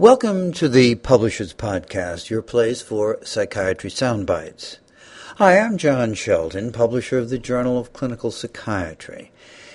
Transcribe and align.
Welcome 0.00 0.52
to 0.52 0.66
the 0.66 0.94
Publishers 0.94 1.52
Podcast, 1.52 2.30
your 2.30 2.40
place 2.40 2.80
for 2.80 3.18
psychiatry 3.22 3.90
soundbites. 3.90 4.78
Hi, 5.36 5.58
I'm 5.58 5.76
John 5.76 6.14
Shelton, 6.14 6.72
publisher 6.72 7.18
of 7.18 7.28
the 7.28 7.38
Journal 7.38 7.78
of 7.78 7.92
Clinical 7.92 8.30
Psychiatry. 8.30 9.30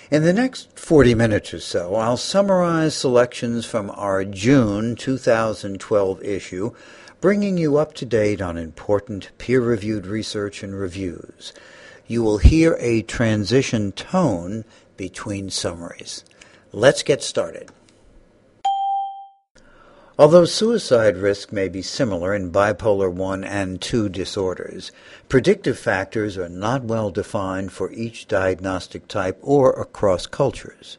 In 0.10 0.24
the 0.24 0.34
next 0.34 0.80
40 0.80 1.14
minutes 1.14 1.54
or 1.54 1.60
so, 1.60 1.94
I'll 1.94 2.18
summarize 2.18 2.96
selections 2.96 3.68
from 3.68 3.92
our 3.92 4.26
June 4.26 4.96
2012 4.96 6.24
issue, 6.24 6.72
bringing 7.22 7.60
you 7.60 7.78
up 7.78 7.94
to 7.94 8.06
date 8.08 8.42
on 8.42 8.58
important 8.58 9.30
peer 9.38 9.62
reviewed 9.62 10.08
research 10.08 10.64
and 10.64 10.74
reviews. 10.74 11.54
You 12.08 12.24
will 12.24 12.40
hear 12.40 12.76
a 12.80 13.04
transition 13.04 13.92
tone 13.92 14.66
between 14.98 15.52
summaries. 15.52 16.26
Let's 16.72 17.04
get 17.04 17.22
started. 17.22 17.70
Although 20.18 20.46
suicide 20.46 21.18
risk 21.18 21.52
may 21.52 21.68
be 21.68 21.82
similar 21.82 22.34
in 22.34 22.50
bipolar 22.50 23.12
1 23.12 23.44
and 23.44 23.82
2 23.82 24.08
disorders, 24.08 24.94
predictive 25.28 25.78
factors 25.78 26.38
are 26.38 26.48
not 26.48 26.86
well 26.86 27.10
defined 27.10 27.74
for 27.74 27.92
each 27.92 28.26
diagnostic 28.26 29.10
type 29.10 29.38
or 29.42 29.74
across 29.74 30.26
cultures. 30.26 30.98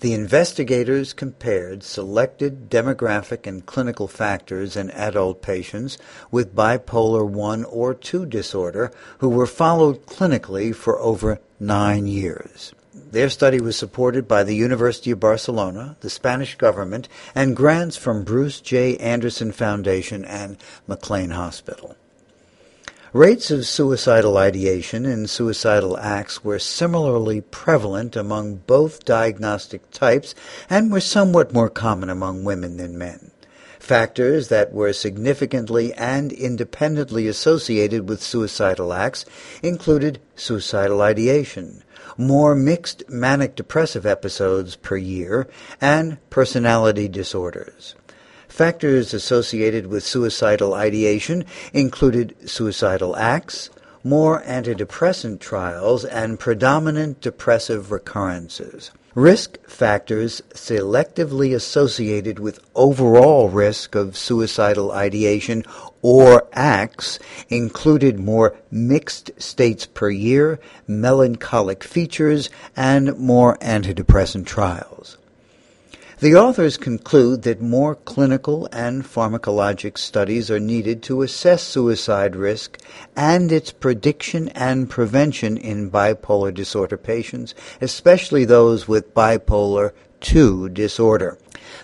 The 0.00 0.14
investigators 0.14 1.12
compared 1.12 1.82
selected 1.82 2.70
demographic 2.70 3.46
and 3.46 3.66
clinical 3.66 4.08
factors 4.08 4.78
in 4.78 4.90
adult 4.92 5.42
patients 5.42 5.98
with 6.30 6.56
bipolar 6.56 7.28
1 7.28 7.66
or 7.66 7.92
2 7.92 8.24
disorder 8.24 8.90
who 9.18 9.28
were 9.28 9.46
followed 9.46 10.06
clinically 10.06 10.74
for 10.74 10.98
over 11.00 11.38
nine 11.60 12.06
years. 12.06 12.72
Their 13.14 13.30
study 13.30 13.60
was 13.60 13.76
supported 13.76 14.26
by 14.26 14.42
the 14.42 14.56
University 14.56 15.12
of 15.12 15.20
Barcelona, 15.20 15.96
the 16.00 16.10
Spanish 16.10 16.56
government, 16.56 17.08
and 17.32 17.54
grants 17.54 17.96
from 17.96 18.24
Bruce 18.24 18.60
J. 18.60 18.96
Anderson 18.96 19.52
Foundation 19.52 20.24
and 20.24 20.56
McLean 20.88 21.30
Hospital. 21.30 21.94
Rates 23.12 23.52
of 23.52 23.68
suicidal 23.68 24.36
ideation 24.36 25.06
and 25.06 25.30
suicidal 25.30 25.96
acts 25.96 26.42
were 26.42 26.58
similarly 26.58 27.40
prevalent 27.40 28.16
among 28.16 28.56
both 28.66 29.04
diagnostic 29.04 29.92
types 29.92 30.34
and 30.68 30.90
were 30.90 30.98
somewhat 30.98 31.54
more 31.54 31.70
common 31.70 32.10
among 32.10 32.42
women 32.42 32.78
than 32.78 32.98
men. 32.98 33.30
Factors 33.78 34.48
that 34.48 34.72
were 34.72 34.92
significantly 34.92 35.94
and 35.94 36.32
independently 36.32 37.28
associated 37.28 38.08
with 38.08 38.20
suicidal 38.20 38.92
acts 38.92 39.24
included 39.62 40.18
suicidal 40.34 41.00
ideation, 41.00 41.83
more 42.16 42.54
mixed 42.54 43.02
manic 43.08 43.54
depressive 43.54 44.06
episodes 44.06 44.76
per 44.76 44.96
year, 44.96 45.46
and 45.80 46.18
personality 46.30 47.08
disorders. 47.08 47.94
Factors 48.48 49.12
associated 49.12 49.86
with 49.88 50.04
suicidal 50.04 50.74
ideation 50.74 51.44
included 51.72 52.36
suicidal 52.48 53.16
acts, 53.16 53.70
more 54.04 54.42
antidepressant 54.42 55.40
trials, 55.40 56.04
and 56.04 56.38
predominant 56.38 57.20
depressive 57.20 57.90
recurrences. 57.90 58.90
Risk 59.14 59.64
factors 59.68 60.42
selectively 60.54 61.54
associated 61.54 62.40
with 62.40 62.58
overall 62.74 63.48
risk 63.48 63.94
of 63.94 64.16
suicidal 64.16 64.90
ideation 64.90 65.62
or 66.02 66.48
acts 66.52 67.20
included 67.48 68.18
more 68.18 68.56
mixed 68.72 69.30
states 69.40 69.86
per 69.86 70.10
year, 70.10 70.58
melancholic 70.88 71.84
features, 71.84 72.50
and 72.74 73.16
more 73.16 73.56
antidepressant 73.58 74.46
trials. 74.46 75.16
The 76.20 76.36
authors 76.36 76.76
conclude 76.76 77.42
that 77.42 77.60
more 77.60 77.96
clinical 77.96 78.68
and 78.70 79.04
pharmacologic 79.04 79.98
studies 79.98 80.48
are 80.48 80.60
needed 80.60 81.02
to 81.04 81.22
assess 81.22 81.60
suicide 81.60 82.36
risk 82.36 82.78
and 83.16 83.50
its 83.50 83.72
prediction 83.72 84.48
and 84.50 84.88
prevention 84.88 85.56
in 85.56 85.90
bipolar 85.90 86.54
disorder 86.54 86.96
patients, 86.96 87.52
especially 87.80 88.44
those 88.44 88.86
with 88.86 89.12
bipolar 89.12 89.90
II 90.32 90.68
disorder. 90.70 91.36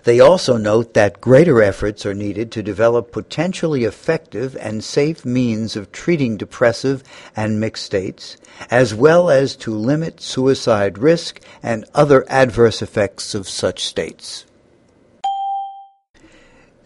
They 0.05 0.21
also 0.21 0.57
note 0.57 0.95
that 0.95 1.21
greater 1.21 1.63
efforts 1.63 2.07
are 2.07 2.15
needed 2.15 2.51
to 2.53 2.63
develop 2.63 3.13
potentially 3.13 3.85
effective 3.85 4.57
and 4.57 4.83
safe 4.83 5.25
means 5.25 5.77
of 5.77 5.93
treating 5.93 6.37
depressive 6.37 7.05
and 7.37 7.61
mixed 7.61 7.85
states, 7.85 8.37
as 8.71 8.95
well 8.95 9.29
as 9.29 9.57
to 9.57 9.75
limit 9.75 10.21
suicide 10.21 10.99
risk 10.99 11.41
and 11.63 11.85
other 11.95 12.25
adverse 12.31 12.81
effects 12.81 13.35
of 13.35 13.49
such 13.49 13.85
states. 13.85 14.47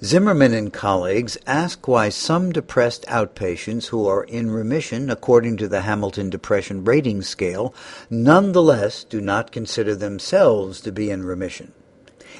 Zimmerman 0.03 0.53
and 0.53 0.71
colleagues 0.73 1.39
ask 1.47 1.89
why 1.89 2.11
some 2.11 2.53
depressed 2.53 3.07
outpatients 3.07 3.87
who 3.87 4.07
are 4.07 4.25
in 4.25 4.51
remission 4.51 5.09
according 5.09 5.57
to 5.59 5.69
the 5.69 5.81
Hamilton 5.83 6.29
Depression 6.29 6.85
Rating 6.85 7.23
Scale 7.23 7.75
nonetheless 8.11 9.05
do 9.05 9.21
not 9.21 9.53
consider 9.53 9.95
themselves 9.95 10.81
to 10.83 10.93
be 10.93 11.11
in 11.11 11.25
remission. 11.25 11.73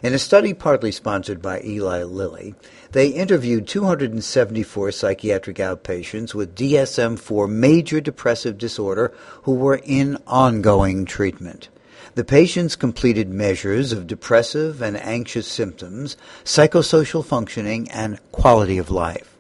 In 0.03 0.13
a 0.13 0.19
study 0.19 0.53
partly 0.53 0.91
sponsored 0.93 1.41
by 1.41 1.63
Eli 1.63 2.03
Lilly, 2.03 2.55
they 2.93 3.09
interviewed 3.09 3.67
274 3.67 4.93
psychiatric 4.93 5.57
outpatients 5.57 6.35
with 6.35 6.55
DSM 6.55 7.19
4 7.19 7.47
major 7.49 8.01
depressive 8.01 8.59
disorder 8.59 9.13
who 9.43 9.55
were 9.55 9.81
in 9.85 10.19
ongoing 10.27 11.05
treatment. 11.05 11.69
The 12.17 12.25
patients 12.25 12.77
completed 12.77 13.29
measures 13.29 13.93
of 13.93 14.07
depressive 14.07 14.83
and 14.83 14.97
anxious 14.97 15.47
symptoms, 15.47 16.17
psychosocial 16.45 17.25
functioning, 17.25 17.91
and 17.91 18.21
quality 18.31 18.79
of 18.79 18.91
life. 18.91 19.34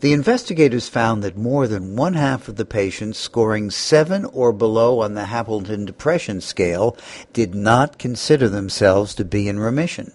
The 0.00 0.12
investigators 0.12 0.88
found 0.88 1.22
that 1.22 1.38
more 1.38 1.66
than 1.66 1.96
one 1.96 2.14
half 2.14 2.48
of 2.48 2.56
the 2.56 2.66
patients 2.66 3.18
scoring 3.18 3.70
seven 3.70 4.26
or 4.26 4.52
below 4.52 5.00
on 5.00 5.14
the 5.14 5.26
Hamilton 5.26 5.86
Depression 5.86 6.42
Scale 6.42 6.96
did 7.32 7.54
not 7.54 7.98
consider 7.98 8.48
themselves 8.48 9.14
to 9.14 9.24
be 9.24 9.48
in 9.48 9.58
remission. 9.58 10.12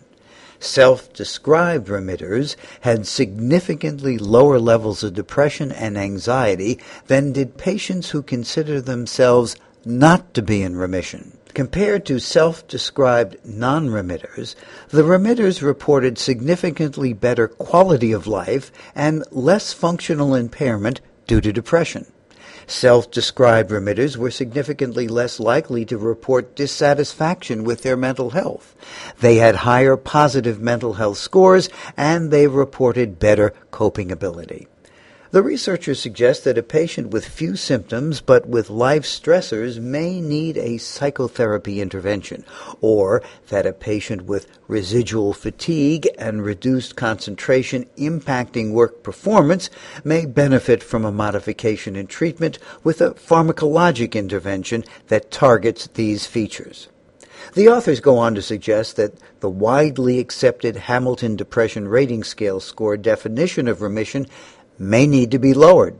Self 0.59 1.11
described 1.13 1.87
remitters 1.87 2.55
had 2.81 3.07
significantly 3.07 4.19
lower 4.19 4.59
levels 4.59 5.03
of 5.03 5.15
depression 5.15 5.71
and 5.71 5.97
anxiety 5.97 6.79
than 7.07 7.31
did 7.31 7.57
patients 7.57 8.11
who 8.11 8.21
consider 8.21 8.79
themselves 8.79 9.55
not 9.83 10.35
to 10.35 10.43
be 10.43 10.61
in 10.61 10.75
remission. 10.75 11.35
Compared 11.53 12.05
to 12.05 12.19
self 12.19 12.65
described 12.67 13.37
non 13.43 13.89
remitters, 13.89 14.55
the 14.89 15.03
remitters 15.03 15.61
reported 15.61 16.17
significantly 16.17 17.11
better 17.13 17.47
quality 17.47 18.13
of 18.13 18.25
life 18.25 18.71
and 18.95 19.23
less 19.31 19.73
functional 19.73 20.33
impairment 20.33 21.01
due 21.27 21.41
to 21.41 21.51
depression. 21.51 22.05
Self 22.67 23.11
described 23.11 23.69
remitters 23.69 24.15
were 24.15 24.31
significantly 24.31 25.09
less 25.09 25.41
likely 25.41 25.83
to 25.85 25.97
report 25.97 26.55
dissatisfaction 26.55 27.65
with 27.65 27.81
their 27.81 27.97
mental 27.97 28.29
health. 28.29 28.73
They 29.19 29.35
had 29.35 29.55
higher 29.55 29.97
positive 29.97 30.61
mental 30.61 30.93
health 30.93 31.17
scores 31.17 31.67
and 31.97 32.31
they 32.31 32.47
reported 32.47 33.19
better 33.19 33.53
coping 33.71 34.09
ability. 34.09 34.67
The 35.31 35.41
researchers 35.41 36.01
suggest 36.01 36.43
that 36.43 36.57
a 36.57 36.63
patient 36.63 37.11
with 37.11 37.25
few 37.25 37.55
symptoms 37.55 38.19
but 38.19 38.49
with 38.49 38.69
life 38.69 39.03
stressors 39.03 39.79
may 39.79 40.19
need 40.19 40.57
a 40.57 40.77
psychotherapy 40.77 41.79
intervention, 41.79 42.43
or 42.81 43.23
that 43.47 43.65
a 43.65 43.71
patient 43.71 44.23
with 44.23 44.45
residual 44.67 45.31
fatigue 45.31 46.05
and 46.17 46.43
reduced 46.43 46.97
concentration 46.97 47.85
impacting 47.97 48.73
work 48.73 49.03
performance 49.03 49.69
may 50.03 50.25
benefit 50.25 50.83
from 50.83 51.05
a 51.05 51.13
modification 51.13 51.95
in 51.95 52.07
treatment 52.07 52.59
with 52.83 52.99
a 52.99 53.11
pharmacologic 53.11 54.15
intervention 54.15 54.83
that 55.07 55.31
targets 55.31 55.87
these 55.93 56.25
features. 56.25 56.89
The 57.53 57.69
authors 57.69 58.01
go 58.01 58.17
on 58.17 58.35
to 58.35 58.41
suggest 58.41 58.97
that 58.97 59.13
the 59.39 59.49
widely 59.49 60.19
accepted 60.19 60.75
Hamilton 60.75 61.37
Depression 61.37 61.87
Rating 61.87 62.23
Scale 62.25 62.59
score 62.59 62.97
definition 62.97 63.69
of 63.69 63.81
remission 63.81 64.27
may 64.77 65.07
need 65.07 65.31
to 65.31 65.39
be 65.39 65.53
lowered. 65.53 65.99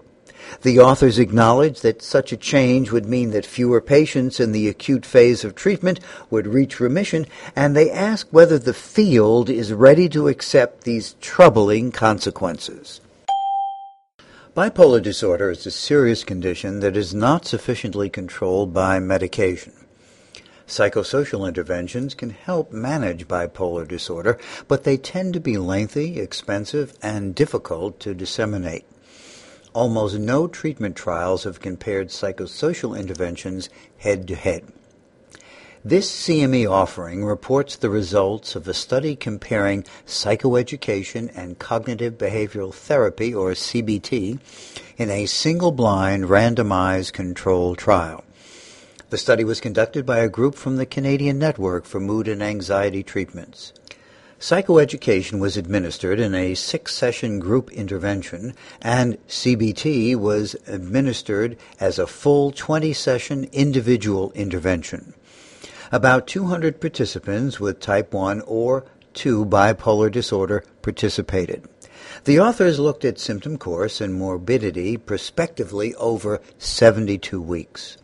The 0.64 0.80
authors 0.80 1.18
acknowledge 1.18 1.82
that 1.82 2.02
such 2.02 2.32
a 2.32 2.38
change 2.38 2.92
would 2.92 3.06
mean 3.06 3.32
that 3.32 3.46
fewer 3.46 3.82
patients 3.82 4.40
in 4.40 4.52
the 4.52 4.68
acute 4.68 5.06
phase 5.06 5.44
of 5.44 5.56
treatment 5.56 6.00
would 6.30 6.46
reach 6.46 6.80
remission, 6.80 7.26
and 7.56 7.76
they 7.76 7.90
ask 7.90 8.28
whether 8.32 8.60
the 8.60 8.74
field 8.74 9.50
is 9.50 9.74
ready 9.74 10.10
to 10.10 10.28
accept 10.28 10.84
these 10.84 11.16
troubling 11.22 11.92
consequences. 11.92 13.02
Bipolar 14.56 15.02
disorder 15.02 15.50
is 15.50 15.66
a 15.66 15.72
serious 15.72 16.24
condition 16.26 16.82
that 16.82 16.98
is 16.98 17.14
not 17.14 17.46
sufficiently 17.46 18.10
controlled 18.10 18.74
by 18.74 19.00
medication. 19.00 19.81
Psychosocial 20.72 21.46
interventions 21.46 22.14
can 22.14 22.30
help 22.30 22.72
manage 22.72 23.28
bipolar 23.28 23.86
disorder, 23.86 24.40
but 24.70 24.86
they 24.86 24.96
tend 24.96 25.34
to 25.34 25.42
be 25.42 25.58
lengthy, 25.58 26.18
expensive, 26.18 26.98
and 27.02 27.36
difficult 27.36 28.00
to 28.00 28.14
disseminate. 28.14 28.86
Almost 29.74 30.18
no 30.18 30.48
treatment 30.48 30.96
trials 30.96 31.44
have 31.44 31.60
compared 31.60 32.08
psychosocial 32.08 32.98
interventions 32.98 33.68
head 33.98 34.30
to 34.30 34.36
head. 34.36 34.64
This 35.84 36.10
CME 36.10 36.72
offering 36.72 37.26
reports 37.26 37.76
the 37.76 37.90
results 37.90 38.56
of 38.56 38.66
a 38.66 38.74
study 38.74 39.18
comparing 39.18 39.84
psychoeducation 40.08 41.36
and 41.36 41.60
cognitive 41.60 42.18
behavioral 42.18 42.74
therapy, 42.74 43.34
or 43.34 43.52
CBT, 43.52 44.40
in 44.96 45.10
a 45.10 45.26
single 45.26 45.74
blind 45.74 46.28
randomized 46.30 47.12
controlled 47.12 47.78
trial. 47.78 48.24
The 49.12 49.18
study 49.18 49.44
was 49.44 49.60
conducted 49.60 50.06
by 50.06 50.20
a 50.20 50.30
group 50.30 50.56
from 50.56 50.78
the 50.78 50.86
Canadian 50.86 51.38
Network 51.38 51.84
for 51.84 52.00
Mood 52.00 52.30
and 52.30 52.42
Anxiety 52.42 53.04
Treatments. 53.04 53.74
Psychoeducation 54.40 55.42
was 55.42 55.58
administered 55.58 56.18
in 56.18 56.34
a 56.34 56.56
six 56.56 56.96
session 56.96 57.38
group 57.38 57.70
intervention, 57.74 58.54
and 58.82 59.18
CBT 59.28 60.16
was 60.16 60.56
administered 60.66 61.58
as 61.78 62.00
a 62.00 62.08
full 62.08 62.52
20 62.54 62.94
session 62.94 63.50
individual 63.52 64.32
intervention. 64.32 65.14
About 65.92 66.26
200 66.26 66.80
participants 66.80 67.60
with 67.60 67.82
type 67.82 68.14
1 68.14 68.40
or 68.48 68.86
2 69.14 69.46
bipolar 69.46 70.10
disorder 70.10 70.64
participated. 70.82 71.68
The 72.24 72.40
authors 72.40 72.80
looked 72.80 73.04
at 73.04 73.20
symptom 73.20 73.58
course 73.58 74.00
and 74.00 74.14
morbidity 74.14 74.96
prospectively 74.96 75.94
over 75.96 76.40
72 76.60 77.42
weeks. 77.42 77.98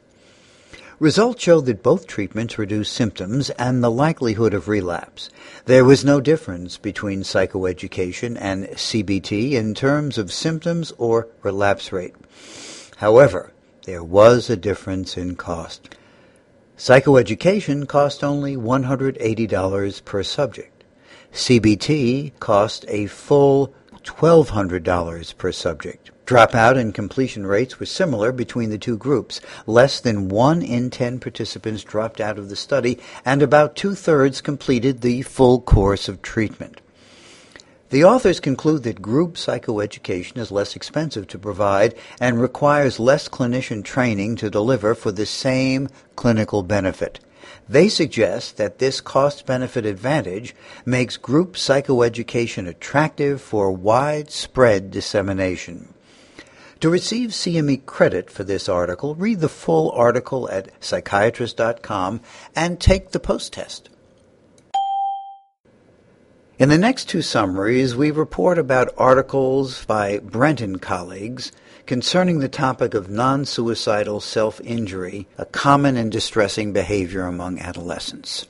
Results 0.99 1.43
showed 1.43 1.67
that 1.67 1.83
both 1.83 2.07
treatments 2.07 2.57
reduced 2.57 2.91
symptoms 2.91 3.51
and 3.51 3.83
the 3.83 3.91
likelihood 3.91 4.55
of 4.55 4.67
relapse. 4.67 5.29
There 5.65 5.85
was 5.85 6.03
no 6.03 6.19
difference 6.19 6.77
between 6.77 7.21
psychoeducation 7.21 8.35
and 8.39 8.65
CBT 8.69 9.51
in 9.51 9.75
terms 9.75 10.17
of 10.17 10.33
symptoms 10.33 10.91
or 10.97 11.27
relapse 11.43 11.91
rate. 11.91 12.15
However, 12.95 13.53
there 13.85 14.03
was 14.03 14.49
a 14.49 14.57
difference 14.57 15.17
in 15.17 15.35
cost. 15.35 15.95
Psychoeducation 16.79 17.87
cost 17.87 18.23
only 18.23 18.57
$180 18.57 20.03
per 20.03 20.23
subject. 20.23 20.83
CBT 21.31 22.31
cost 22.39 22.85
a 22.87 23.05
full 23.05 23.71
$1,200 24.03 25.37
per 25.37 25.51
subject. 25.51 26.09
Dropout 26.27 26.77
and 26.77 26.93
completion 26.93 27.47
rates 27.47 27.79
were 27.79 27.85
similar 27.85 28.33
between 28.33 28.69
the 28.69 28.77
two 28.77 28.97
groups. 28.97 29.39
Less 29.65 30.01
than 30.01 30.27
1 30.27 30.61
in 30.61 30.89
10 30.89 31.21
participants 31.21 31.85
dropped 31.85 32.19
out 32.19 32.37
of 32.37 32.49
the 32.49 32.57
study, 32.57 32.99
and 33.23 33.41
about 33.41 33.77
two 33.77 33.95
thirds 33.95 34.41
completed 34.41 34.99
the 34.99 35.21
full 35.21 35.61
course 35.61 36.09
of 36.09 36.21
treatment. 36.21 36.81
The 37.91 38.03
authors 38.03 38.41
conclude 38.41 38.83
that 38.83 39.01
group 39.01 39.35
psychoeducation 39.35 40.35
is 40.35 40.51
less 40.51 40.75
expensive 40.75 41.27
to 41.27 41.39
provide 41.39 41.95
and 42.19 42.41
requires 42.41 42.99
less 42.99 43.29
clinician 43.29 43.81
training 43.81 44.35
to 44.35 44.49
deliver 44.49 44.95
for 44.95 45.13
the 45.13 45.25
same 45.25 45.87
clinical 46.17 46.61
benefit. 46.61 47.21
They 47.69 47.87
suggest 47.87 48.57
that 48.57 48.79
this 48.79 48.99
cost 48.99 49.45
benefit 49.45 49.85
advantage 49.85 50.53
makes 50.85 51.15
group 51.15 51.53
psychoeducation 51.53 52.67
attractive 52.67 53.41
for 53.41 53.71
widespread 53.71 54.91
dissemination. 54.91 55.93
To 56.81 56.89
receive 56.91 57.31
CME 57.31 57.87
credit 57.87 58.29
for 58.29 58.43
this 58.43 58.69
article, 58.69 59.15
read 59.15 59.39
the 59.39 59.49
full 59.49 59.89
article 59.91 60.47
at 60.51 60.69
psychiatrist.com 60.79 62.21
and 62.55 62.79
take 62.79 63.11
the 63.11 63.19
post 63.19 63.53
test. 63.53 63.89
In 66.59 66.69
the 66.69 66.77
next 66.77 67.09
two 67.09 67.21
summaries, 67.21 67.95
we 67.95 68.11
report 68.11 68.57
about 68.59 68.93
articles 68.97 69.85
by 69.85 70.19
Brent 70.19 70.61
and 70.61 70.81
colleagues 70.81 71.51
concerning 71.85 72.39
the 72.39 72.49
topic 72.49 72.93
of 72.93 73.09
non 73.09 73.45
suicidal 73.45 74.19
self 74.19 74.61
injury, 74.61 75.27
a 75.37 75.45
common 75.45 75.97
and 75.97 76.11
distressing 76.11 76.73
behavior 76.73 77.23
among 77.23 77.59
adolescents. 77.59 78.45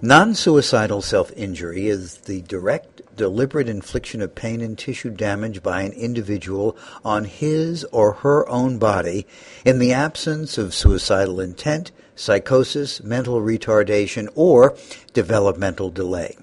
Non 0.00 0.34
suicidal 0.34 1.00
self 1.00 1.30
injury 1.36 1.88
is 1.88 2.18
the 2.18 2.42
direct, 2.42 2.91
deliberate 3.16 3.68
infliction 3.68 4.22
of 4.22 4.34
pain 4.34 4.60
and 4.60 4.78
tissue 4.78 5.10
damage 5.10 5.62
by 5.62 5.82
an 5.82 5.92
individual 5.92 6.76
on 7.04 7.24
his 7.24 7.84
or 7.84 8.12
her 8.12 8.48
own 8.48 8.78
body 8.78 9.26
in 9.64 9.78
the 9.78 9.92
absence 9.92 10.58
of 10.58 10.74
suicidal 10.74 11.40
intent 11.40 11.92
psychosis, 12.14 13.02
mental 13.02 13.40
retardation, 13.40 14.28
or 14.34 14.76
developmental 15.12 15.90
delay. 15.90 16.36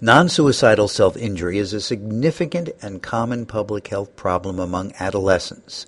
Non 0.00 0.28
suicidal 0.28 0.86
self 0.86 1.16
injury 1.16 1.58
is 1.58 1.72
a 1.72 1.80
significant 1.80 2.70
and 2.80 3.02
common 3.02 3.46
public 3.46 3.88
health 3.88 4.14
problem 4.14 4.58
among 4.58 4.92
adolescents, 5.00 5.86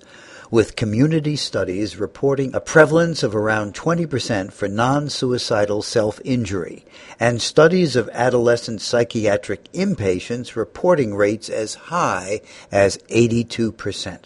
with 0.51 0.75
community 0.75 1.37
studies 1.37 1.97
reporting 1.97 2.53
a 2.53 2.59
prevalence 2.59 3.23
of 3.23 3.33
around 3.33 3.73
20% 3.73 4.51
for 4.51 4.67
non 4.67 5.09
suicidal 5.09 5.81
self 5.81 6.19
injury, 6.25 6.85
and 7.17 7.41
studies 7.41 7.95
of 7.95 8.09
adolescent 8.09 8.81
psychiatric 8.81 9.71
inpatients 9.71 10.57
reporting 10.57 11.15
rates 11.15 11.49
as 11.49 11.75
high 11.75 12.41
as 12.69 12.97
82%. 13.07 14.25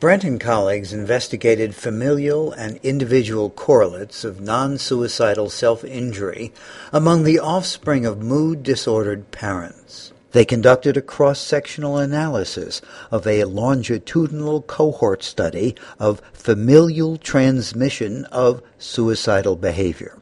Brent 0.00 0.24
and 0.24 0.40
colleagues 0.40 0.92
investigated 0.92 1.74
familial 1.74 2.52
and 2.52 2.78
individual 2.82 3.50
correlates 3.50 4.24
of 4.24 4.40
non-suicidal 4.40 5.50
self-injury 5.50 6.52
among 6.92 7.24
the 7.24 7.38
offspring 7.38 8.04
of 8.04 8.22
mood-disordered 8.22 9.30
parents. 9.30 10.13
They 10.34 10.44
conducted 10.44 10.96
a 10.96 11.00
cross-sectional 11.00 11.96
analysis 11.96 12.82
of 13.12 13.24
a 13.24 13.44
longitudinal 13.44 14.62
cohort 14.62 15.22
study 15.22 15.76
of 16.00 16.20
familial 16.32 17.18
transmission 17.18 18.24
of 18.32 18.60
suicidal 18.76 19.54
behavior. 19.54 20.18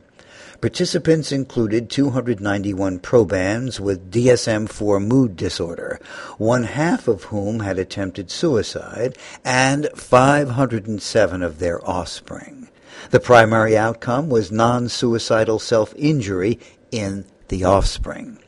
Participants 0.61 1.33
included 1.33 1.89
291 1.89 2.99
probands 2.99 3.81
with 3.81 4.11
DSM-4 4.11 5.03
mood 5.03 5.35
disorder, 5.35 5.99
one 6.37 6.65
half 6.65 7.09
of 7.09 7.25
whom 7.25 7.61
had 7.61 7.79
attempted 7.79 8.31
suicide, 8.31 9.17
and 9.47 9.89
507 9.97 11.43
of 11.43 11.59
their 11.59 11.83
offspring. 11.89 12.69
The 13.13 13.19
primary 13.19 13.79
outcome 13.79 14.29
was 14.29 14.53
non-suicidal 14.53 15.59
self-injury 15.59 16.61
in 16.91 17.25
the 17.49 17.65
offspring. 17.65 18.42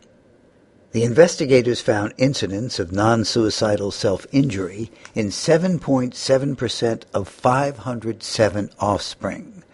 The 0.95 1.03
investigators 1.03 1.81
found 1.81 2.15
incidents 2.19 2.79
of 2.79 2.93
non-suicidal 2.93 3.91
self-injury 3.91 4.93
in 5.13 5.27
7.7% 5.27 7.03
of 7.13 7.29
507 7.29 8.71
offspring. 8.79 9.65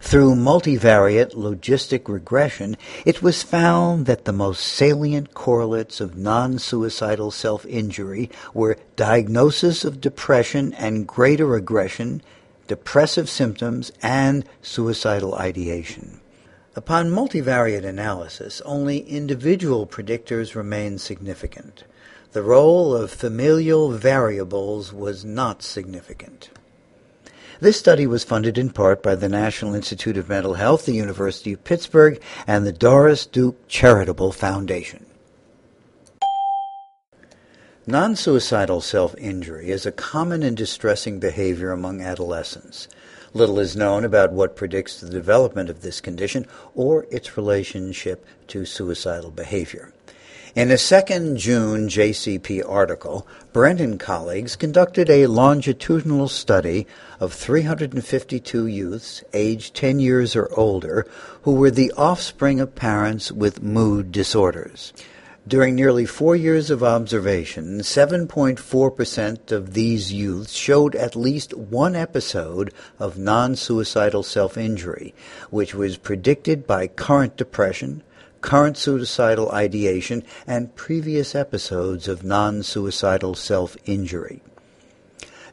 Through 0.00 0.34
multivariate 0.34 1.36
logistic 1.36 2.08
regression, 2.08 2.76
it 3.06 3.22
was 3.22 3.44
found 3.44 4.06
that 4.06 4.24
the 4.24 4.32
most 4.32 4.64
salient 4.64 5.32
correlates 5.32 6.00
of 6.00 6.16
non-suicidal 6.16 7.30
self-injury 7.30 8.28
were 8.52 8.76
diagnosis 8.96 9.84
of 9.84 10.00
depression 10.00 10.72
and 10.72 11.06
greater 11.06 11.54
aggression, 11.54 12.20
depressive 12.66 13.30
symptoms, 13.30 13.92
and 14.02 14.44
suicidal 14.60 15.36
ideation. 15.36 16.20
Upon 16.76 17.08
multivariate 17.08 17.84
analysis, 17.84 18.60
only 18.64 18.98
individual 18.98 19.86
predictors 19.86 20.56
remained 20.56 21.00
significant. 21.00 21.84
The 22.32 22.42
role 22.42 22.96
of 22.96 23.12
familial 23.12 23.92
variables 23.92 24.92
was 24.92 25.24
not 25.24 25.62
significant. 25.62 26.50
This 27.60 27.78
study 27.78 28.08
was 28.08 28.24
funded 28.24 28.58
in 28.58 28.70
part 28.70 29.04
by 29.04 29.14
the 29.14 29.28
National 29.28 29.76
Institute 29.76 30.16
of 30.16 30.28
Mental 30.28 30.54
Health, 30.54 30.84
the 30.84 30.92
University 30.94 31.52
of 31.52 31.62
Pittsburgh, 31.62 32.20
and 32.44 32.66
the 32.66 32.72
Doris 32.72 33.24
Duke 33.24 33.68
Charitable 33.68 34.32
Foundation. 34.32 35.06
Non 37.86 38.16
suicidal 38.16 38.80
self 38.80 39.14
injury 39.16 39.70
is 39.70 39.86
a 39.86 39.92
common 39.92 40.42
and 40.42 40.56
distressing 40.56 41.20
behavior 41.20 41.70
among 41.70 42.00
adolescents. 42.00 42.88
Little 43.36 43.58
is 43.58 43.74
known 43.74 44.04
about 44.04 44.32
what 44.32 44.54
predicts 44.54 45.00
the 45.00 45.10
development 45.10 45.68
of 45.68 45.82
this 45.82 46.00
condition 46.00 46.46
or 46.72 47.04
its 47.10 47.36
relationship 47.36 48.24
to 48.46 48.64
suicidal 48.64 49.32
behavior. 49.32 49.92
In 50.54 50.70
a 50.70 50.78
second 50.78 51.38
June 51.38 51.88
JCP 51.88 52.62
article, 52.64 53.26
Brent 53.52 53.80
and 53.80 53.98
colleagues 53.98 54.54
conducted 54.54 55.10
a 55.10 55.26
longitudinal 55.26 56.28
study 56.28 56.86
of 57.18 57.32
352 57.32 58.68
youths 58.68 59.24
aged 59.32 59.74
10 59.74 59.98
years 59.98 60.36
or 60.36 60.48
older 60.56 61.04
who 61.42 61.56
were 61.56 61.72
the 61.72 61.92
offspring 61.96 62.60
of 62.60 62.76
parents 62.76 63.32
with 63.32 63.64
mood 63.64 64.12
disorders. 64.12 64.92
During 65.46 65.74
nearly 65.74 66.06
four 66.06 66.34
years 66.34 66.70
of 66.70 66.82
observation, 66.82 67.80
7.4% 67.80 69.52
of 69.52 69.74
these 69.74 70.10
youths 70.10 70.54
showed 70.54 70.94
at 70.94 71.14
least 71.14 71.52
one 71.52 71.94
episode 71.94 72.72
of 72.98 73.18
non 73.18 73.54
suicidal 73.54 74.22
self 74.22 74.56
injury, 74.56 75.14
which 75.50 75.74
was 75.74 75.98
predicted 75.98 76.66
by 76.66 76.86
current 76.86 77.36
depression, 77.36 78.02
current 78.40 78.78
suicidal 78.78 79.52
ideation, 79.52 80.22
and 80.46 80.74
previous 80.76 81.34
episodes 81.34 82.08
of 82.08 82.24
non 82.24 82.62
suicidal 82.62 83.34
self 83.34 83.76
injury. 83.84 84.40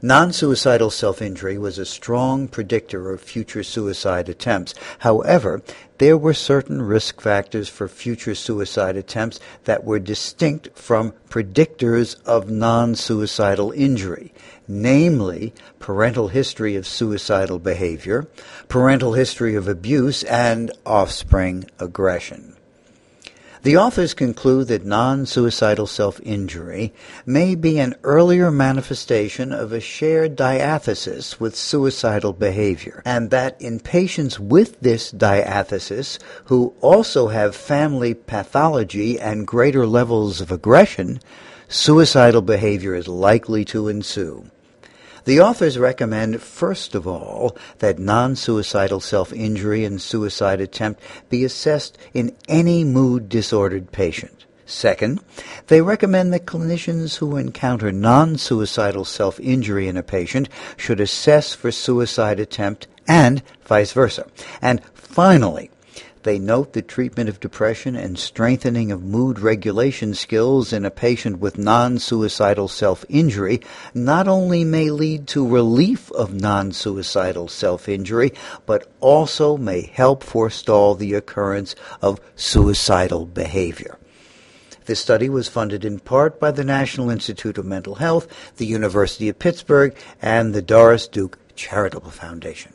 Non-suicidal 0.04 0.90
self-injury 0.90 1.60
was 1.60 1.78
a 1.78 1.86
strong 1.86 2.48
predictor 2.48 3.12
of 3.12 3.22
future 3.22 3.62
suicide 3.62 4.30
attempts. 4.30 4.74
However, 5.00 5.62
there 6.02 6.18
were 6.18 6.34
certain 6.34 6.82
risk 6.82 7.22
factors 7.22 7.70
for 7.70 7.88
future 7.88 8.34
suicide 8.34 8.98
attempts 8.98 9.40
that 9.66 9.84
were 9.84 10.00
distinct 10.00 10.68
from 10.76 11.14
predictors 11.30 12.20
of 12.26 12.50
non-suicidal 12.50 13.72
injury, 13.74 14.34
namely 14.68 15.54
parental 15.78 16.30
history 16.30 16.76
of 16.76 16.88
suicidal 16.88 17.60
behavior, 17.60 18.28
parental 18.68 19.14
history 19.14 19.54
of 19.54 19.68
abuse, 19.68 20.24
and 20.24 20.72
offspring 20.88 21.66
aggression. 21.78 22.51
The 23.64 23.78
authors 23.78 24.16
conclude 24.16 24.70
that 24.70 24.86
non-suicidal 24.86 25.86
self-injury 25.86 26.94
may 27.28 27.54
be 27.54 27.78
an 27.78 27.94
earlier 28.04 28.50
manifestation 28.50 29.54
of 29.54 29.72
a 29.72 29.80
shared 29.80 30.36
diathesis 30.36 31.40
with 31.40 31.56
suicidal 31.56 32.34
behavior, 32.34 33.04
and 33.06 33.30
that 33.30 33.62
in 33.62 33.80
patients 33.80 34.40
with 34.40 34.80
this 34.80 35.12
diathesis 35.12 36.18
who 36.46 36.74
also 36.82 37.28
have 37.28 37.56
family 37.56 38.16
pathology 38.16 39.20
and 39.20 39.46
greater 39.46 39.86
levels 39.86 40.42
of 40.42 40.52
aggression, 40.52 41.20
suicidal 41.68 42.42
behavior 42.42 42.96
is 42.96 43.08
likely 43.08 43.64
to 43.66 43.88
ensue. 43.88 44.44
The 45.26 45.40
authors 45.40 45.78
recommend, 45.78 46.42
first 46.42 46.96
of 46.96 47.08
all, 47.08 47.56
that 47.80 48.00
non-suicidal 48.00 49.00
self-injury 49.00 49.86
and 49.86 50.02
suicide 50.02 50.62
attempt 50.62 51.02
be 51.30 51.44
assessed 51.44 51.98
in 52.14 52.36
any 52.48 52.84
mood 52.84 53.30
disordered 53.30 53.92
patient. 53.92 54.46
Second, 54.66 55.20
they 55.68 55.82
recommend 55.82 56.32
that 56.34 56.46
clinicians 56.46 57.18
who 57.18 57.36
encounter 57.36 57.92
non-suicidal 57.92 59.04
self-injury 59.04 59.88
in 59.88 59.98
a 59.98 60.04
patient 60.04 60.48
should 60.78 61.02
assess 61.02 61.54
for 61.54 61.72
suicide 61.72 62.40
attempt 62.40 62.88
and 63.08 63.44
vice 63.66 63.92
versa. 63.92 64.28
And 64.62 64.82
finally, 64.94 65.71
they 66.24 66.40
note 66.40 66.74
the 66.74 66.82
treatment 66.82 67.30
of 67.30 67.40
depression 67.40 67.96
and 67.96 68.18
strengthening 68.18 68.92
of 68.92 69.04
mood 69.04 69.40
regulation 69.40 70.14
skills 70.14 70.74
in 70.74 70.86
a 70.86 70.92
patient 70.92 71.40
with 71.40 71.58
non-suicidal 71.58 72.68
self-injury 72.68 73.62
not 73.94 74.28
only 74.28 74.64
may 74.64 74.90
lead 74.90 75.28
to 75.28 75.48
relief 75.48 76.12
of 76.12 76.34
non-suicidal 76.34 77.48
self-injury, 77.48 78.34
but 78.66 78.92
also 79.00 79.58
may 79.58 79.82
help 79.82 80.24
forestall 80.24 80.96
the 80.96 81.14
occurrence 81.14 81.76
of 82.02 82.20
suicidal 82.36 83.26
behavior. 83.26 83.98
This 84.86 85.00
study 85.00 85.30
was 85.30 85.48
funded 85.48 85.86
in 85.86 86.00
part 86.00 86.40
by 86.40 86.52
the 86.52 86.64
National 86.64 87.10
Institute 87.10 87.58
of 87.58 87.66
Mental 87.66 87.96
Health, 87.96 88.28
the 88.58 88.66
University 88.66 89.30
of 89.30 89.40
Pittsburgh, 89.40 89.96
and 90.22 90.54
the 90.54 90.62
Doris 90.62 91.08
Duke 91.08 91.38
Charitable 91.56 92.12
Foundation. 92.12 92.74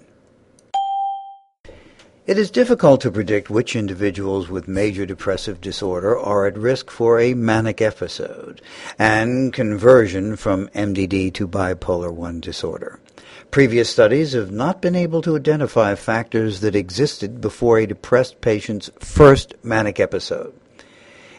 It 2.27 2.39
is 2.39 2.51
difficult 2.51 3.03
to 3.03 3.13
predict 3.13 3.51
which 3.51 3.77
individuals 3.77 4.49
with 4.49 4.67
major 4.67 5.07
depressive 5.07 5.61
disorder 5.61 6.19
are 6.19 6.47
at 6.47 6.59
risk 6.59 6.91
for 6.91 7.21
a 7.21 7.35
manic 7.35 7.81
episode 7.81 8.61
and 8.99 9.53
conversion 9.53 10.35
from 10.35 10.67
MDD 10.71 11.33
to 11.35 11.47
bipolar 11.47 12.13
1 12.13 12.41
disorder. 12.41 12.99
Previous 13.53 13.89
studies 13.89 14.33
have 14.33 14.51
not 14.51 14.83
been 14.83 14.97
able 14.97 15.23
to 15.23 15.37
identify 15.37 15.95
factors 15.95 16.63
that 16.63 16.75
existed 16.75 17.41
before 17.41 17.79
a 17.79 17.87
depressed 17.87 18.41
patient's 18.41 18.91
first 18.99 19.55
manic 19.63 20.01
episode. 20.01 20.53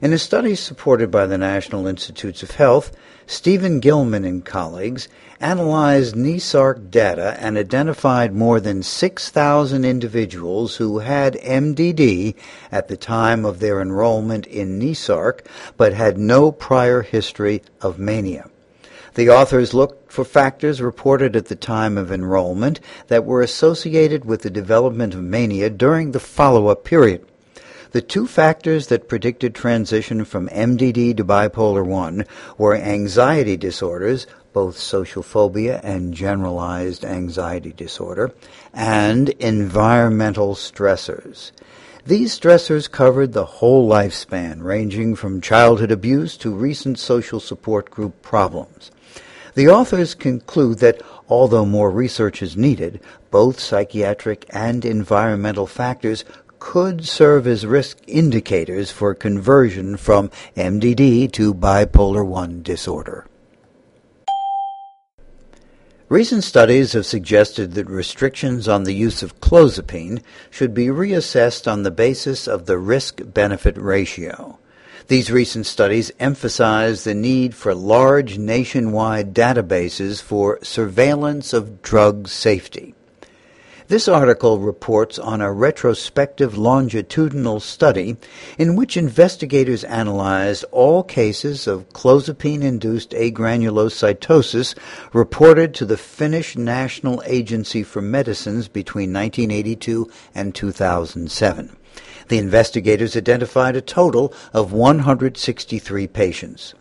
In 0.01 0.13
a 0.13 0.17
study 0.17 0.55
supported 0.55 1.11
by 1.11 1.25
the 1.25 1.37
National 1.37 1.85
Institutes 1.85 2.43
of 2.43 2.51
Health, 2.51 2.95
Stephen 3.25 3.81
Gilman 3.81 4.23
and 4.23 4.45
colleagues 4.45 5.09
analyzed 5.39 6.15
NESARC 6.15 6.89
data 6.89 7.37
and 7.39 7.57
identified 7.57 8.33
more 8.33 8.59
than 8.59 8.81
6,000 8.81 9.85
individuals 9.85 10.77
who 10.77 10.99
had 10.99 11.33
MDD 11.35 12.35
at 12.71 12.87
the 12.87 12.97
time 12.97 13.45
of 13.45 13.59
their 13.59 13.81
enrollment 13.81 14.47
in 14.47 14.79
NESARC 14.79 15.45
but 15.77 15.93
had 15.93 16.17
no 16.17 16.51
prior 16.51 17.01
history 17.01 17.61
of 17.81 17.99
mania. 17.99 18.49
The 19.13 19.29
authors 19.29 19.73
looked 19.73 20.11
for 20.11 20.23
factors 20.23 20.81
reported 20.81 21.35
at 21.35 21.47
the 21.47 21.55
time 21.55 21.97
of 21.97 22.11
enrollment 22.11 22.79
that 23.07 23.25
were 23.25 23.41
associated 23.41 24.25
with 24.25 24.43
the 24.43 24.49
development 24.49 25.15
of 25.15 25.23
mania 25.23 25.69
during 25.69 26.11
the 26.11 26.19
follow-up 26.19 26.83
period. 26.83 27.25
The 27.91 28.01
two 28.01 28.27
factors 28.27 28.87
that 28.87 29.07
predicted 29.07 29.55
transition 29.55 30.25
from 30.25 30.49
MDD 30.49 31.17
to 31.17 31.25
bipolar 31.25 31.85
1 31.85 32.25
were 32.57 32.75
anxiety 32.75 33.57
disorders, 33.57 34.27
both 34.57 34.75
social 34.75 35.21
phobia 35.21 35.79
and 35.83 36.15
generalized 36.15 37.05
anxiety 37.05 37.71
disorder, 37.73 38.33
and 38.73 39.29
environmental 39.29 40.55
stressors. 40.55 41.51
These 42.07 42.39
stressors 42.39 42.89
covered 42.89 43.33
the 43.33 43.45
whole 43.45 43.87
lifespan, 43.87 44.63
ranging 44.63 45.15
from 45.15 45.41
childhood 45.41 45.91
abuse 45.91 46.35
to 46.37 46.49
recent 46.49 46.97
social 46.97 47.39
support 47.39 47.91
group 47.91 48.19
problems. 48.23 48.89
The 49.53 49.69
authors 49.69 50.15
conclude 50.15 50.79
that 50.79 51.03
although 51.29 51.63
more 51.63 51.91
research 51.91 52.41
is 52.41 52.57
needed, 52.57 52.99
both 53.29 53.59
psychiatric 53.59 54.47
and 54.49 54.83
environmental 54.83 55.67
factors 55.67 56.25
could 56.57 57.05
serve 57.05 57.45
as 57.45 57.67
risk 57.67 57.99
indicators 58.07 58.89
for 58.89 59.13
conversion 59.13 59.97
from 59.97 60.31
MDD 60.55 61.31
to 61.33 61.53
bipolar 61.53 62.25
1 62.25 62.63
disorder. 62.63 63.27
Recent 66.09 66.45
studies 66.45 66.93
have 66.93 67.05
suggested 67.05 67.73
that 67.73 67.89
restrictions 67.89 68.69
on 68.69 68.85
the 68.85 68.93
use 68.93 69.21
of 69.21 69.41
clozapine 69.41 70.21
should 70.49 70.73
be 70.73 70.85
reassessed 70.85 71.69
on 71.69 71.83
the 71.83 71.91
basis 71.91 72.47
of 72.47 72.65
the 72.65 72.77
risk-benefit 72.77 73.77
ratio. 73.77 74.57
These 75.09 75.29
recent 75.29 75.65
studies 75.65 76.13
emphasize 76.17 77.03
the 77.03 77.13
need 77.13 77.53
for 77.53 77.75
large 77.75 78.37
nationwide 78.37 79.33
databases 79.33 80.21
for 80.21 80.59
surveillance 80.63 81.51
of 81.51 81.81
drug 81.81 82.29
safety. 82.29 82.95
This 83.89 84.09
article 84.09 84.59
reports 84.59 85.17
on 85.17 85.39
a 85.39 85.49
retrospective 85.49 86.57
longitudinal 86.57 87.61
study 87.61 88.17
in 88.57 88.75
which 88.75 88.97
investigators 88.97 89.85
analyzed 89.85 90.65
all 90.73 91.03
cases 91.03 91.67
of 91.67 91.87
clozapine-induced 91.93 93.11
agranulocytosis 93.11 94.77
reported 95.13 95.73
to 95.75 95.85
the 95.85 95.95
Finnish 95.95 96.57
National 96.57 97.23
Agency 97.25 97.81
for 97.81 98.01
Medicines 98.01 98.67
between 98.67 99.13
1982 99.13 100.11
and 100.35 100.53
2007. 100.53 101.77
The 102.27 102.39
investigators 102.39 103.15
identified 103.15 103.77
a 103.77 103.81
total 103.81 104.33
of 104.51 104.73
163 104.73 106.07
patients. 106.07 106.73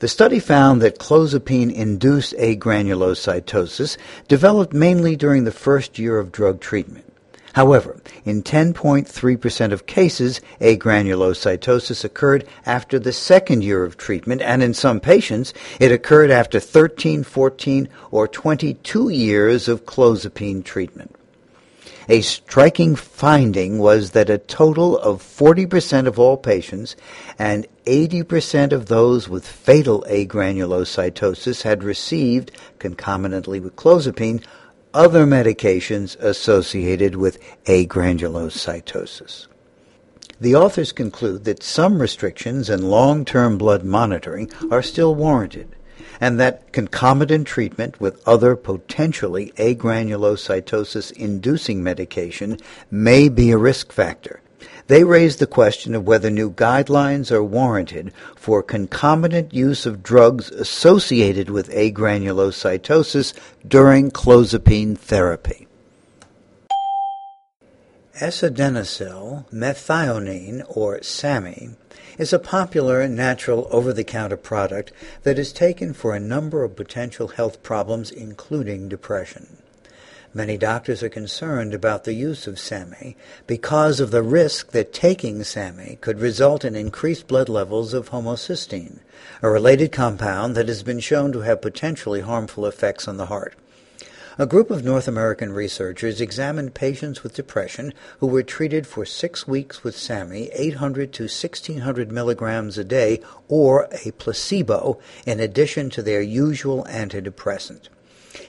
The 0.00 0.08
study 0.08 0.38
found 0.38 0.80
that 0.80 0.98
clozapine-induced 0.98 2.32
agranulocytosis 2.32 3.98
developed 4.28 4.72
mainly 4.72 5.14
during 5.14 5.44
the 5.44 5.52
first 5.52 5.98
year 5.98 6.18
of 6.18 6.32
drug 6.32 6.58
treatment. 6.58 7.04
However, 7.52 8.00
in 8.24 8.42
10.3% 8.42 9.72
of 9.72 9.84
cases, 9.84 10.40
agranulocytosis 10.58 12.02
occurred 12.02 12.46
after 12.64 12.98
the 12.98 13.12
second 13.12 13.62
year 13.62 13.84
of 13.84 13.98
treatment, 13.98 14.40
and 14.40 14.62
in 14.62 14.72
some 14.72 15.00
patients, 15.00 15.52
it 15.78 15.92
occurred 15.92 16.30
after 16.30 16.58
13, 16.58 17.22
14, 17.22 17.86
or 18.10 18.26
22 18.26 19.10
years 19.10 19.68
of 19.68 19.84
clozapine 19.84 20.64
treatment. 20.64 21.14
A 22.10 22.22
striking 22.22 22.96
finding 22.96 23.78
was 23.78 24.10
that 24.10 24.28
a 24.28 24.38
total 24.38 24.98
of 24.98 25.22
40% 25.22 26.08
of 26.08 26.18
all 26.18 26.36
patients 26.36 26.96
and 27.38 27.68
80% 27.86 28.72
of 28.72 28.86
those 28.86 29.28
with 29.28 29.46
fatal 29.46 30.04
agranulocytosis 30.08 31.62
had 31.62 31.84
received, 31.84 32.50
concomitantly 32.80 33.60
with 33.60 33.76
clozapine, 33.76 34.42
other 34.92 35.24
medications 35.24 36.18
associated 36.18 37.14
with 37.14 37.38
agranulocytosis. 37.66 39.46
The 40.40 40.56
authors 40.56 40.90
conclude 40.90 41.44
that 41.44 41.62
some 41.62 42.02
restrictions 42.02 42.68
and 42.68 42.90
long-term 42.90 43.56
blood 43.56 43.84
monitoring 43.84 44.50
are 44.68 44.82
still 44.82 45.14
warranted 45.14 45.76
and 46.20 46.38
that 46.38 46.72
concomitant 46.72 47.46
treatment 47.46 48.00
with 48.00 48.22
other 48.28 48.54
potentially 48.54 49.52
agranulocytosis 49.56 51.10
inducing 51.12 51.82
medication 51.82 52.58
may 52.90 53.28
be 53.28 53.50
a 53.50 53.58
risk 53.58 53.90
factor. 53.90 54.40
They 54.88 55.04
raise 55.04 55.36
the 55.36 55.46
question 55.46 55.94
of 55.94 56.06
whether 56.06 56.30
new 56.30 56.50
guidelines 56.50 57.30
are 57.30 57.44
warranted 57.44 58.12
for 58.36 58.62
concomitant 58.62 59.54
use 59.54 59.86
of 59.86 60.02
drugs 60.02 60.50
associated 60.50 61.48
with 61.48 61.70
agranulocytosis 61.70 63.32
during 63.66 64.10
clozapine 64.10 64.98
therapy. 64.98 65.68
S-adenosyl 68.20 69.48
methionine, 69.50 70.62
or 70.68 71.00
SAMe, 71.02 71.76
is 72.18 72.32
a 72.32 72.38
popular 72.38 73.06
natural 73.08 73.68
over-the-counter 73.70 74.36
product 74.36 74.92
that 75.22 75.38
is 75.38 75.52
taken 75.52 75.92
for 75.92 76.14
a 76.14 76.20
number 76.20 76.64
of 76.64 76.76
potential 76.76 77.28
health 77.28 77.62
problems 77.62 78.10
including 78.10 78.88
depression. 78.88 79.58
Many 80.32 80.56
doctors 80.56 81.02
are 81.02 81.08
concerned 81.08 81.74
about 81.74 82.04
the 82.04 82.12
use 82.12 82.46
of 82.46 82.58
SAMe 82.58 83.16
because 83.48 83.98
of 83.98 84.12
the 84.12 84.22
risk 84.22 84.70
that 84.70 84.92
taking 84.92 85.42
SAMe 85.42 85.98
could 86.00 86.20
result 86.20 86.64
in 86.64 86.76
increased 86.76 87.26
blood 87.26 87.48
levels 87.48 87.92
of 87.92 88.10
homocysteine, 88.10 89.00
a 89.42 89.50
related 89.50 89.90
compound 89.90 90.54
that 90.54 90.68
has 90.68 90.84
been 90.84 91.00
shown 91.00 91.32
to 91.32 91.40
have 91.40 91.60
potentially 91.60 92.20
harmful 92.20 92.64
effects 92.64 93.08
on 93.08 93.16
the 93.16 93.26
heart. 93.26 93.54
A 94.38 94.46
group 94.46 94.70
of 94.70 94.84
North 94.84 95.08
American 95.08 95.52
researchers 95.52 96.20
examined 96.20 96.72
patients 96.72 97.24
with 97.24 97.34
depression 97.34 97.92
who 98.20 98.28
were 98.28 98.44
treated 98.44 98.86
for 98.86 99.04
six 99.04 99.48
weeks 99.48 99.82
with 99.82 99.96
SAMe 99.96 100.48
800 100.52 101.12
to 101.14 101.24
1600 101.24 102.12
milligrams 102.12 102.78
a 102.78 102.84
day 102.84 103.20
or 103.48 103.88
a 104.04 104.12
placebo 104.12 105.00
in 105.26 105.40
addition 105.40 105.90
to 105.90 106.02
their 106.02 106.22
usual 106.22 106.84
antidepressant. 106.84 107.88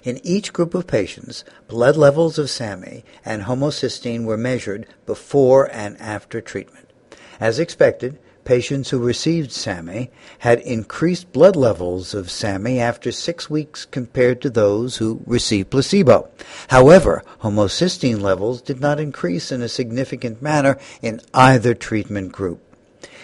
In 0.03 0.19
each 0.23 0.53
group 0.53 0.75
of 0.75 0.85
patients, 0.85 1.43
blood 1.67 1.97
levels 1.97 2.37
of 2.37 2.51
SAMe 2.51 3.03
and 3.25 3.43
homocysteine 3.43 4.25
were 4.25 4.37
measured 4.37 4.85
before 5.07 5.67
and 5.73 5.99
after 5.99 6.41
treatment. 6.41 6.91
As 7.39 7.57
expected, 7.57 8.19
patients 8.43 8.89
who 8.89 8.99
received 8.99 9.51
SAMe 9.51 10.09
had 10.39 10.59
increased 10.59 11.31
blood 11.31 11.55
levels 11.55 12.13
of 12.13 12.31
SAMe 12.31 12.79
after 12.79 13.11
six 13.11 13.49
weeks 13.49 13.85
compared 13.85 14.41
to 14.41 14.49
those 14.49 14.97
who 14.97 15.21
received 15.25 15.69
placebo. 15.69 16.29
However, 16.69 17.23
homocysteine 17.41 18.21
levels 18.21 18.61
did 18.61 18.79
not 18.79 18.99
increase 18.99 19.51
in 19.51 19.61
a 19.61 19.69
significant 19.69 20.41
manner 20.41 20.77
in 21.01 21.21
either 21.33 21.73
treatment 21.73 22.31
group. 22.31 22.61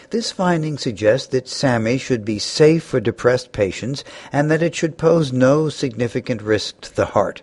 This 0.10 0.32
finding 0.32 0.78
suggests 0.78 1.28
that 1.28 1.50
SAMe 1.50 1.98
should 1.98 2.24
be 2.24 2.40
safe 2.40 2.84
for 2.84 3.02
depressed 3.02 3.52
patients 3.52 4.06
and 4.32 4.50
that 4.50 4.64
it 4.64 4.74
should 4.74 4.98
pose 4.98 5.34
no 5.34 5.68
significant 5.68 6.42
risk 6.42 6.80
to 6.82 6.96
the 6.96 7.08
heart. 7.08 7.42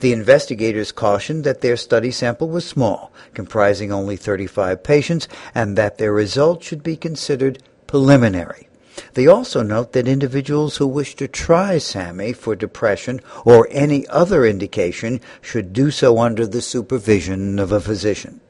The 0.00 0.12
investigators 0.14 0.92
cautioned 0.92 1.44
that 1.44 1.60
their 1.60 1.76
study 1.76 2.10
sample 2.10 2.48
was 2.48 2.64
small, 2.64 3.12
comprising 3.34 3.92
only 3.92 4.16
35 4.16 4.82
patients, 4.82 5.28
and 5.54 5.76
that 5.76 5.98
their 5.98 6.12
results 6.12 6.66
should 6.66 6.82
be 6.82 6.96
considered 6.96 7.62
preliminary. 7.86 8.66
They 9.12 9.26
also 9.26 9.62
note 9.62 9.92
that 9.92 10.08
individuals 10.08 10.78
who 10.78 10.86
wish 10.86 11.16
to 11.16 11.28
try 11.28 11.76
SAMe 11.76 12.32
for 12.32 12.56
depression 12.56 13.20
or 13.44 13.68
any 13.70 14.06
other 14.08 14.46
indication 14.46 15.20
should 15.42 15.74
do 15.74 15.90
so 15.90 16.18
under 16.18 16.46
the 16.46 16.62
supervision 16.62 17.58
of 17.58 17.70
a 17.70 17.80
physician. 17.80 18.40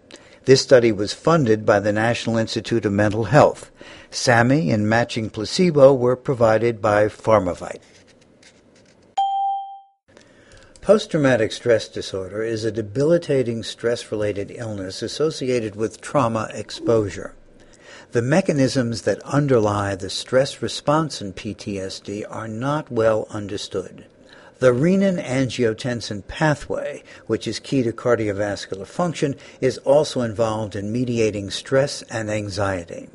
This 0.45 0.63
study 0.63 0.93
was 0.93 1.13
funded 1.13 1.67
by 1.67 1.81
the 1.81 1.93
National 1.93 2.39
Institute 2.39 2.85
of 2.85 2.93
Mental 2.93 3.25
Health. 3.25 3.73
SAMe 4.11 4.71
and 4.71 4.89
matching 4.89 5.31
placebo 5.31 5.93
were 5.95 6.17
provided 6.17 6.81
by 6.81 7.07
Pharmavite. 7.07 7.81
Post-traumatic 10.83 11.53
stress 11.53 11.89
disorder 11.89 12.43
is 12.43 12.65
a 12.65 12.73
debilitating 12.73 13.63
stress-related 13.63 14.51
illness 14.51 15.03
associated 15.03 15.77
with 15.77 16.01
trauma 16.01 16.49
exposure. 16.55 17.35
The 18.13 18.23
mechanisms 18.23 19.03
that 19.03 19.23
underlie 19.23 19.95
the 19.95 20.09
stress 20.09 20.63
response 20.63 21.21
in 21.21 21.35
PTSD 21.35 22.25
are 22.31 22.49
not 22.49 22.91
well 22.91 23.27
understood. 23.29 24.07
The 24.59 24.73
renin-angiotensin 24.73 26.27
pathway, 26.27 27.03
which 27.27 27.47
is 27.47 27.59
key 27.59 27.83
to 27.83 27.93
cardiovascular 27.93 28.87
function, 28.87 29.37
is 29.61 29.77
also 29.79 30.23
involved 30.23 30.75
in 30.75 30.91
mediating 30.91 31.51
stress 31.51 32.01
and 32.05 32.31
anxiety. 32.31 33.11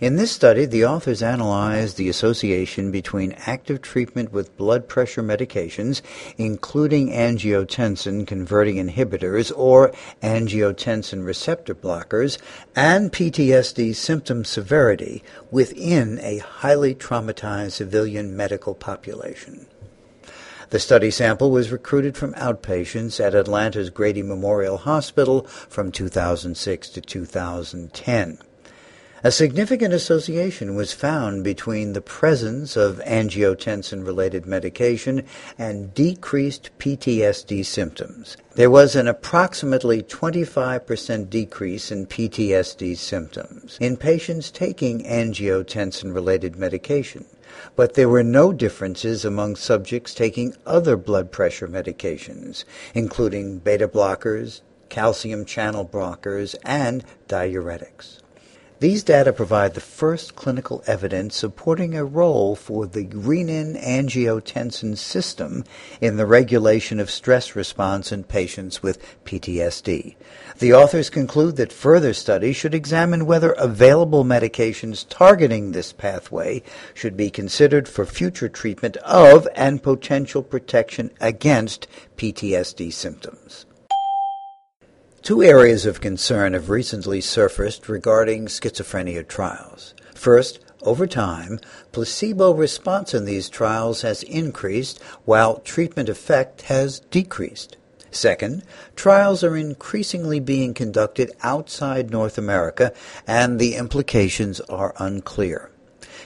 In 0.00 0.16
this 0.16 0.32
study, 0.32 0.64
the 0.64 0.84
authors 0.84 1.22
analyzed 1.22 1.96
the 1.96 2.08
association 2.08 2.90
between 2.90 3.36
active 3.46 3.80
treatment 3.80 4.32
with 4.32 4.56
blood 4.56 4.88
pressure 4.88 5.22
medications, 5.22 6.02
including 6.36 7.10
angiotensin 7.10 8.26
converting 8.26 8.76
inhibitors 8.76 9.52
or 9.56 9.92
angiotensin 10.20 11.24
receptor 11.24 11.76
blockers, 11.76 12.38
and 12.74 13.12
PTSD 13.12 13.94
symptom 13.94 14.44
severity 14.44 15.22
within 15.52 16.18
a 16.22 16.38
highly 16.38 16.94
traumatized 16.94 17.72
civilian 17.72 18.36
medical 18.36 18.74
population. 18.74 19.66
The 20.70 20.80
study 20.80 21.12
sample 21.12 21.52
was 21.52 21.70
recruited 21.70 22.16
from 22.16 22.34
outpatients 22.34 23.24
at 23.24 23.36
Atlanta's 23.36 23.90
Grady 23.90 24.24
Memorial 24.24 24.78
Hospital 24.78 25.42
from 25.46 25.92
2006 25.92 26.88
to 26.88 27.00
2010. 27.00 28.38
A 29.26 29.32
significant 29.32 29.94
association 29.94 30.74
was 30.74 30.92
found 30.92 31.44
between 31.44 31.94
the 31.94 32.02
presence 32.02 32.76
of 32.76 33.00
angiotensin 33.06 34.04
related 34.04 34.44
medication 34.44 35.24
and 35.56 35.94
decreased 35.94 36.68
PTSD 36.78 37.64
symptoms. 37.64 38.36
There 38.54 38.68
was 38.68 38.94
an 38.94 39.08
approximately 39.08 40.02
25% 40.02 41.30
decrease 41.30 41.90
in 41.90 42.04
PTSD 42.04 42.98
symptoms 42.98 43.78
in 43.80 43.96
patients 43.96 44.50
taking 44.50 45.02
angiotensin 45.04 46.14
related 46.14 46.56
medication 46.56 47.24
but 47.76 47.94
there 47.94 48.10
were 48.10 48.22
no 48.22 48.52
differences 48.52 49.24
among 49.24 49.56
subjects 49.56 50.12
taking 50.12 50.54
other 50.66 50.98
blood 50.98 51.32
pressure 51.32 51.68
medications, 51.68 52.64
including 52.92 53.58
beta 53.58 53.88
blockers, 53.88 54.60
calcium 54.90 55.46
channel 55.46 55.86
blockers, 55.86 56.54
and 56.64 57.04
diuretics. 57.28 58.20
These 58.84 59.02
data 59.02 59.32
provide 59.32 59.72
the 59.72 59.80
first 59.80 60.34
clinical 60.36 60.84
evidence 60.86 61.36
supporting 61.36 61.94
a 61.94 62.04
role 62.04 62.54
for 62.54 62.84
the 62.86 63.06
renin-angiotensin 63.06 64.98
system 64.98 65.64
in 66.02 66.18
the 66.18 66.26
regulation 66.26 67.00
of 67.00 67.10
stress 67.10 67.56
response 67.56 68.12
in 68.12 68.24
patients 68.24 68.82
with 68.82 69.02
PTSD. 69.24 70.16
The 70.58 70.74
authors 70.74 71.08
conclude 71.08 71.56
that 71.56 71.72
further 71.72 72.12
studies 72.12 72.56
should 72.56 72.74
examine 72.74 73.24
whether 73.24 73.52
available 73.52 74.22
medications 74.22 75.06
targeting 75.08 75.72
this 75.72 75.94
pathway 75.94 76.62
should 76.92 77.16
be 77.16 77.30
considered 77.30 77.88
for 77.88 78.04
future 78.04 78.50
treatment 78.50 78.98
of 78.98 79.48
and 79.54 79.82
potential 79.82 80.42
protection 80.42 81.10
against 81.22 81.88
PTSD 82.18 82.92
symptoms. 82.92 83.64
Two 85.24 85.42
areas 85.42 85.86
of 85.86 86.02
concern 86.02 86.52
have 86.52 86.68
recently 86.68 87.22
surfaced 87.22 87.88
regarding 87.88 88.44
schizophrenia 88.44 89.26
trials. 89.26 89.94
First, 90.14 90.60
over 90.82 91.06
time, 91.06 91.60
placebo 91.92 92.52
response 92.52 93.14
in 93.14 93.24
these 93.24 93.48
trials 93.48 94.02
has 94.02 94.22
increased 94.24 95.00
while 95.24 95.60
treatment 95.60 96.10
effect 96.10 96.60
has 96.68 97.00
decreased. 97.10 97.78
Second, 98.10 98.64
trials 98.96 99.42
are 99.42 99.56
increasingly 99.56 100.40
being 100.40 100.74
conducted 100.74 101.32
outside 101.42 102.10
North 102.10 102.36
America 102.36 102.92
and 103.26 103.58
the 103.58 103.76
implications 103.76 104.60
are 104.60 104.92
unclear. 104.98 105.70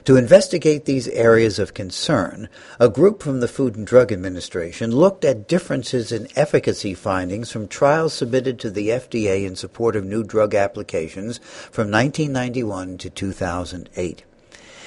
To 0.04 0.16
investigate 0.16 0.84
these 0.84 1.08
areas 1.08 1.58
of 1.58 1.74
concern, 1.74 2.48
a 2.78 2.88
group 2.88 3.22
from 3.22 3.40
the 3.40 3.48
Food 3.48 3.76
and 3.76 3.86
Drug 3.86 4.12
Administration 4.12 4.90
looked 4.90 5.24
at 5.24 5.48
differences 5.48 6.12
in 6.12 6.28
efficacy 6.36 6.94
findings 6.94 7.50
from 7.50 7.68
trials 7.68 8.14
submitted 8.14 8.58
to 8.60 8.70
the 8.70 8.88
FDA 8.88 9.44
in 9.44 9.56
support 9.56 9.96
of 9.96 10.04
new 10.04 10.22
drug 10.22 10.54
applications 10.54 11.38
from 11.70 11.90
1991 11.90 12.98
to 12.98 13.10
2008. 13.10 14.24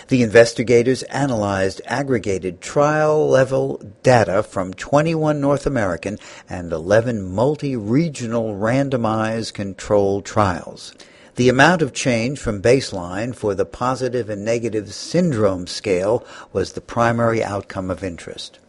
The 0.07 0.23
investigators 0.23 1.03
analyzed 1.03 1.81
aggregated 1.85 2.59
trial 2.59 3.29
level 3.29 3.81
data 4.03 4.43
from 4.43 4.73
21 4.73 5.39
North 5.39 5.65
American 5.65 6.17
and 6.49 6.73
11 6.73 7.21
multi 7.23 7.75
regional 7.75 8.55
randomized 8.55 9.53
controlled 9.53 10.25
trials. 10.25 10.93
The 11.35 11.47
amount 11.47 11.81
of 11.81 11.93
change 11.93 12.39
from 12.39 12.61
baseline 12.61 13.33
for 13.33 13.55
the 13.55 13.65
positive 13.65 14.29
and 14.29 14.43
negative 14.43 14.93
syndrome 14.93 15.65
scale 15.65 16.25
was 16.51 16.73
the 16.73 16.81
primary 16.81 17.41
outcome 17.41 17.89
of 17.89 18.03
interest. 18.03 18.59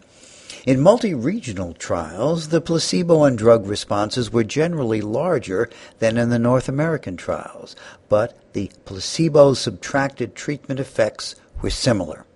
In 0.64 0.80
multi-regional 0.80 1.74
trials, 1.74 2.48
the 2.48 2.60
placebo 2.60 3.24
and 3.24 3.36
drug 3.36 3.66
responses 3.66 4.32
were 4.32 4.44
generally 4.44 5.00
larger 5.00 5.68
than 5.98 6.16
in 6.16 6.28
the 6.28 6.38
North 6.38 6.68
American 6.68 7.16
trials, 7.16 7.74
but 8.08 8.38
the 8.52 8.70
placebo 8.84 9.54
subtracted 9.54 10.36
treatment 10.36 10.78
effects 10.78 11.34
were 11.62 11.70
similar. 11.70 12.26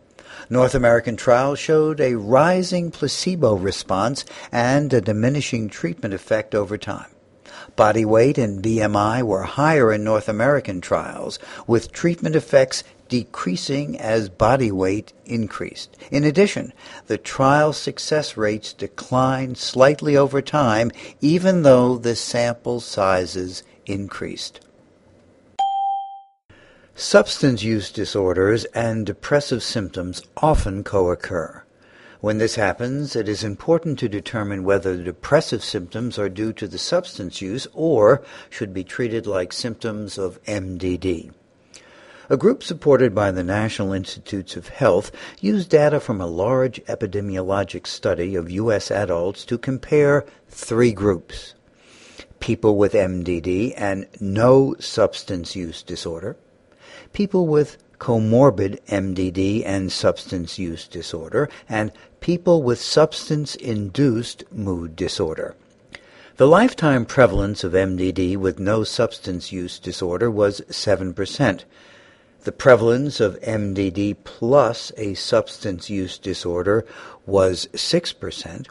North 0.51 0.75
American 0.75 1.17
trials 1.17 1.61
showed 1.61 2.01
a 2.01 2.17
rising 2.17 2.91
placebo 2.91 3.55
response 3.55 4.25
and 4.51 4.93
a 4.93 5.01
diminishing 5.01 5.69
treatment 5.69 6.15
effect 6.15 6.53
over 6.53 6.77
time. 6.77 7.11
Body 7.77 8.07
weight 8.07 8.39
and 8.39 8.63
BMI 8.63 9.23
were 9.23 9.43
higher 9.43 9.93
in 9.93 10.03
North 10.03 10.31
American 10.31 10.81
trials, 10.81 11.39
with 11.67 11.93
treatment 11.93 12.35
effects 12.35 12.83
decreasing 13.09 13.99
as 13.99 14.31
body 14.31 14.73
weight 14.73 15.13
increased. 15.27 15.95
In 16.11 16.25
addition, 16.25 16.73
the 17.07 17.19
trial 17.19 17.75
success 17.75 18.35
rates 18.37 18.73
declined 18.73 19.59
slightly 19.59 20.17
over 20.17 20.41
time, 20.41 20.91
even 21.21 21.63
though 21.63 21.99
the 21.99 22.17
sample 22.17 22.81
sizes 22.81 23.63
increased. 23.85 24.61
Substance 26.95 27.63
use 27.63 27.93
disorders 27.93 28.65
and 28.67 29.05
depressive 29.05 29.63
symptoms 29.63 30.23
often 30.39 30.83
co 30.83 31.11
occur. 31.11 31.63
When 32.27 32.39
this 32.39 32.57
happens, 32.57 33.15
it 33.15 33.29
is 33.29 33.45
important 33.45 34.01
to 34.01 34.09
determine 34.09 34.65
whether 34.65 34.97
the 34.97 35.05
depressive 35.05 35.63
symptoms 35.63 36.19
are 36.19 36.29
due 36.29 36.53
to 36.55 36.67
the 36.67 36.77
substance 36.77 37.41
use 37.41 37.69
or 37.73 38.21
should 38.51 38.75
be 38.75 38.83
treated 38.83 39.29
like 39.29 39.53
symptoms 39.53 40.19
of 40.19 40.43
MDD. 40.43 41.31
A 42.29 42.37
group 42.37 42.65
supported 42.65 43.15
by 43.15 43.31
the 43.31 43.45
National 43.45 43.93
Institutes 43.93 44.57
of 44.57 44.67
Health 44.67 45.13
used 45.41 45.71
data 45.71 46.01
from 46.01 46.21
a 46.21 46.27
large 46.27 46.85
epidemiologic 46.87 47.87
study 47.87 48.35
of 48.35 48.51
U.S. 48.51 48.91
adults 48.91 49.45
to 49.45 49.57
compare 49.57 50.27
three 50.49 50.91
groups 50.91 51.55
people 52.41 52.77
with 52.77 52.95
MDD 52.95 53.73
and 53.77 54.05
no 54.21 54.75
substance 54.81 55.55
use 55.55 55.81
disorder, 55.81 56.37
people 57.13 57.47
with 57.47 57.77
comorbid 57.99 58.81
MDD 58.87 59.63
and 59.65 59.91
substance 59.91 60.59
use 60.59 60.87
disorder, 60.89 61.49
and 61.69 61.93
people 62.21 62.63
with 62.63 62.81
substance 62.81 63.55
induced 63.55 64.45
mood 64.53 64.97
disorder. 64.97 65.55
The 66.37 66.47
lifetime 66.47 67.07
prevalence 67.07 67.65
of 67.65 67.73
MDD 67.73 68.37
with 68.37 68.59
no 68.59 68.85
substance 68.85 69.53
use 69.53 69.79
disorder 69.79 70.31
was 70.31 70.61
7%. 70.69 71.65
The 72.45 72.53
prevalence 72.53 73.21
of 73.21 73.41
MDD 73.41 74.19
plus 74.23 74.93
a 74.99 75.15
substance 75.15 75.89
use 75.89 76.19
disorder 76.19 76.85
was 77.25 77.69
6%, 77.73 78.67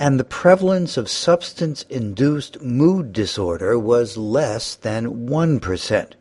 and 0.00 0.18
the 0.18 0.24
prevalence 0.24 0.96
of 0.96 1.08
substance 1.08 1.84
induced 1.88 2.60
mood 2.60 3.12
disorder 3.12 3.78
was 3.78 4.16
less 4.16 4.74
than 4.74 5.28
1%. 5.28 6.12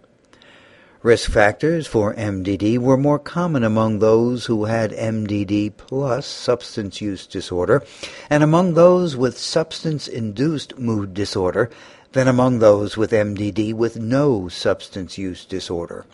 Risk 1.01 1.31
factors 1.31 1.87
for 1.87 2.13
MDD 2.13 2.77
were 2.77 2.97
more 2.97 3.19
common 3.19 3.63
among 3.63 3.99
those 3.99 4.47
who 4.47 4.65
had 4.65 4.91
MDD 4.91 5.77
plus 5.77 6.25
substance 6.25 6.99
use 6.99 7.25
disorder 7.25 7.81
and 8.29 8.43
among 8.43 8.73
those 8.73 9.15
with 9.15 9.37
substance 9.37 10.09
induced 10.09 10.77
mood 10.77 11.13
disorder 11.13 11.69
than 12.11 12.27
among 12.27 12.59
those 12.59 12.97
with 12.97 13.11
MDD 13.11 13.73
with 13.73 13.95
no 13.95 14.49
substance 14.49 15.17
use 15.17 15.45
disorder. 15.45 16.05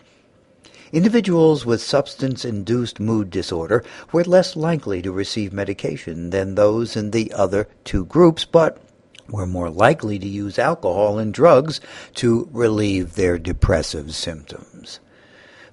Individuals 0.92 1.66
with 1.66 1.82
substance 1.82 2.44
induced 2.44 3.00
mood 3.00 3.28
disorder 3.28 3.82
were 4.12 4.22
less 4.22 4.54
likely 4.54 5.02
to 5.02 5.10
receive 5.10 5.52
medication 5.52 6.30
than 6.30 6.54
those 6.54 6.96
in 6.96 7.10
the 7.10 7.32
other 7.32 7.66
two 7.82 8.04
groups, 8.04 8.44
but 8.44 8.78
were 9.30 9.46
more 9.46 9.70
likely 9.70 10.18
to 10.18 10.26
use 10.26 10.58
alcohol 10.58 11.18
and 11.18 11.32
drugs 11.32 11.80
to 12.14 12.48
relieve 12.52 13.14
their 13.14 13.38
depressive 13.38 14.14
symptoms. 14.14 15.00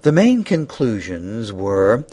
The 0.02 0.12
main 0.12 0.44
conclusions 0.44 1.52
were 1.52 2.04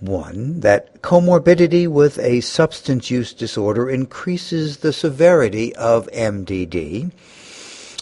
one, 0.00 0.60
that 0.60 1.02
comorbidity 1.02 1.88
with 1.88 2.18
a 2.18 2.40
substance 2.40 3.10
use 3.10 3.32
disorder 3.32 3.88
increases 3.88 4.78
the 4.78 4.92
severity 4.92 5.74
of 5.74 6.06
MDD, 6.08 7.10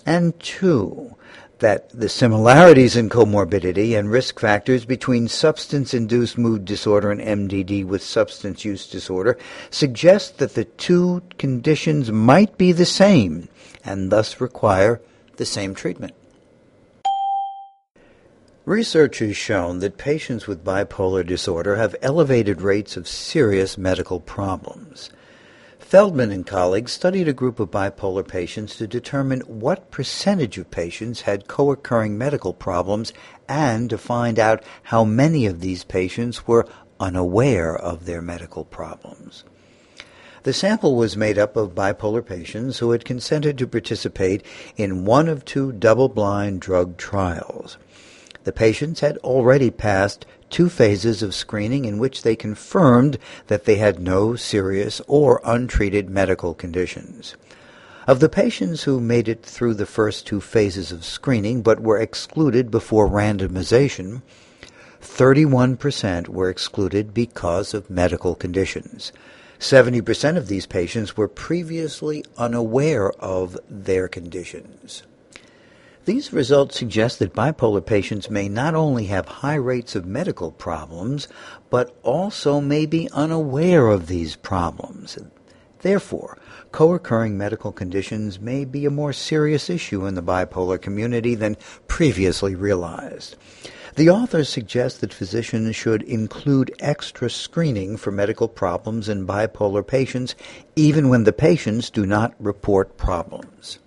and 0.05 0.39
two, 0.41 1.17
that 1.65 1.89
the 1.99 2.11
similarities 2.11 2.95
in 2.95 3.09
comorbidity 3.09 3.99
and 3.99 4.11
risk 4.11 4.39
factors 4.39 4.85
between 4.85 5.27
substance 5.27 5.95
induced 5.95 6.37
mood 6.37 6.63
disorder 6.67 7.11
and 7.11 7.23
MDD 7.23 7.87
with 7.87 8.03
substance 8.03 8.67
use 8.67 8.87
disorder 8.87 9.39
suggest 9.71 10.37
that 10.37 10.53
the 10.53 10.67
two 10.67 11.23
conditions 11.39 12.13
might 12.13 12.59
be 12.59 12.71
the 12.71 12.85
same 12.85 13.49
and 13.83 14.13
thus 14.13 14.43
require 14.43 15.01
the 15.37 15.47
same 15.47 15.75
treatment. 15.75 16.13
Research 18.67 19.21
has 19.21 19.35
shown 19.35 19.79
that 19.79 19.97
patients 19.97 20.47
with 20.47 20.67
bipolar 20.67 21.27
disorder 21.27 21.77
have 21.77 21.97
elevated 22.03 22.61
rates 22.61 22.95
of 22.95 23.09
serious 23.09 23.79
medical 23.79 24.21
problems. 24.21 25.09
Feldman 25.95 26.33
and 26.33 26.45
colleagues 26.45 26.91
studied 26.91 27.29
a 27.29 27.33
group 27.33 27.61
of 27.61 27.71
bipolar 27.71 28.27
patients 28.27 28.75
to 28.79 28.87
determine 28.89 29.43
what 29.43 29.93
percentage 29.93 30.59
of 30.59 30.69
patients 30.73 31.21
had 31.21 31.47
co 31.47 31.71
occurring 31.71 32.19
medical 32.19 32.53
problems 32.53 33.13
and 33.49 33.89
to 33.91 33.97
find 33.97 34.41
out 34.41 34.65
how 34.83 35.05
many 35.05 35.47
of 35.47 35.61
these 35.61 35.85
patients 35.85 36.49
were 36.49 36.67
unaware 36.99 37.77
of 37.77 38.07
their 38.07 38.21
medical 38.21 38.65
problems. 38.65 39.45
The 40.43 40.53
sample 40.53 40.97
was 40.97 41.17
made 41.17 41.39
up 41.39 41.57
of 41.57 41.77
bipolar 41.77 42.27
patients 42.27 42.81
who 42.81 42.91
had 42.91 43.05
consented 43.05 43.57
to 43.59 43.67
participate 43.69 44.45
in 44.77 45.05
one 45.05 45.29
of 45.29 45.45
two 45.45 45.71
double 45.71 46.09
blind 46.09 46.61
drug 46.61 46.97
trials. 46.97 47.79
The 48.45 48.53
patients 48.53 49.01
had 49.01 49.17
already 49.19 49.71
passed 49.71 50.27
two 50.51 50.69
phases 50.69 51.23
of 51.23 51.35
screening 51.35 51.85
in 51.85 51.99
which 51.99 52.23
they 52.23 52.37
confirmed 52.37 53.19
that 53.47 53.65
they 53.65 53.77
had 53.77 53.99
no 53.99 54.37
serious 54.37 55.01
or 55.07 55.41
untreated 55.45 56.09
medical 56.09 56.55
conditions. 56.55 57.37
Of 58.07 58.21
the 58.21 58.29
patients 58.29 58.83
who 58.83 59.01
made 59.01 59.29
it 59.29 59.43
through 59.43 59.75
the 59.75 59.87
first 59.87 60.27
two 60.27 60.43
phases 60.43 60.93
of 60.93 61.07
screening 61.07 61.63
but 61.63 61.81
were 61.81 61.99
excluded 61.99 62.71
before 62.71 63.09
randomization, 63.09 64.21
31% 65.01 66.29
were 66.29 66.51
excluded 66.51 67.15
because 67.15 67.73
of 67.73 67.89
medical 67.89 68.35
conditions. 68.35 69.11
70% 69.59 70.37
of 70.37 70.49
these 70.49 70.67
patients 70.67 71.17
were 71.17 71.29
previously 71.29 72.25
unaware 72.37 73.11
of 73.13 73.59
their 73.71 74.09
conditions. 74.09 75.03
These 76.05 76.35
results 76.35 76.79
suggest 76.79 77.19
that 77.19 77.33
bipolar 77.33 77.85
patients 77.85 78.29
may 78.29 78.47
not 78.47 78.75
only 78.75 79.07
have 79.07 79.27
high 79.27 79.55
rates 79.55 79.95
of 79.95 80.05
medical 80.05 80.53
problems, 80.53 81.29
but 81.71 81.97
also 82.03 82.61
may 82.61 82.85
be 82.85 83.09
unaware 83.13 83.87
of 83.89 84.07
these 84.07 84.37
problems. 84.37 85.17
Therefore, 85.81 86.37
co 86.73 86.93
occurring 86.93 87.39
medical 87.39 87.73
conditions 87.73 88.39
may 88.39 88.67
be 88.67 88.85
a 88.85 88.91
more 88.91 89.15
serious 89.15 89.71
issue 89.71 90.05
in 90.05 90.15
the 90.15 90.23
bipolar 90.23 90.79
community 90.79 91.35
than 91.35 91.57
previously 91.89 92.55
realized. 92.55 93.37
The 93.97 94.11
authors 94.11 94.51
suggest 94.51 95.01
that 95.01 95.15
physicians 95.15 95.75
should 95.75 96.03
include 96.03 96.75
extra 96.81 97.31
screening 97.31 97.97
for 97.97 98.11
medical 98.11 98.49
problems 98.49 99.09
in 99.09 99.27
bipolar 99.27 99.87
patients, 99.87 100.35
even 100.77 101.09
when 101.09 101.25
the 101.25 101.33
patients 101.33 101.89
do 101.89 102.05
not 102.05 102.35
report 102.39 102.99
problems. 102.99 103.79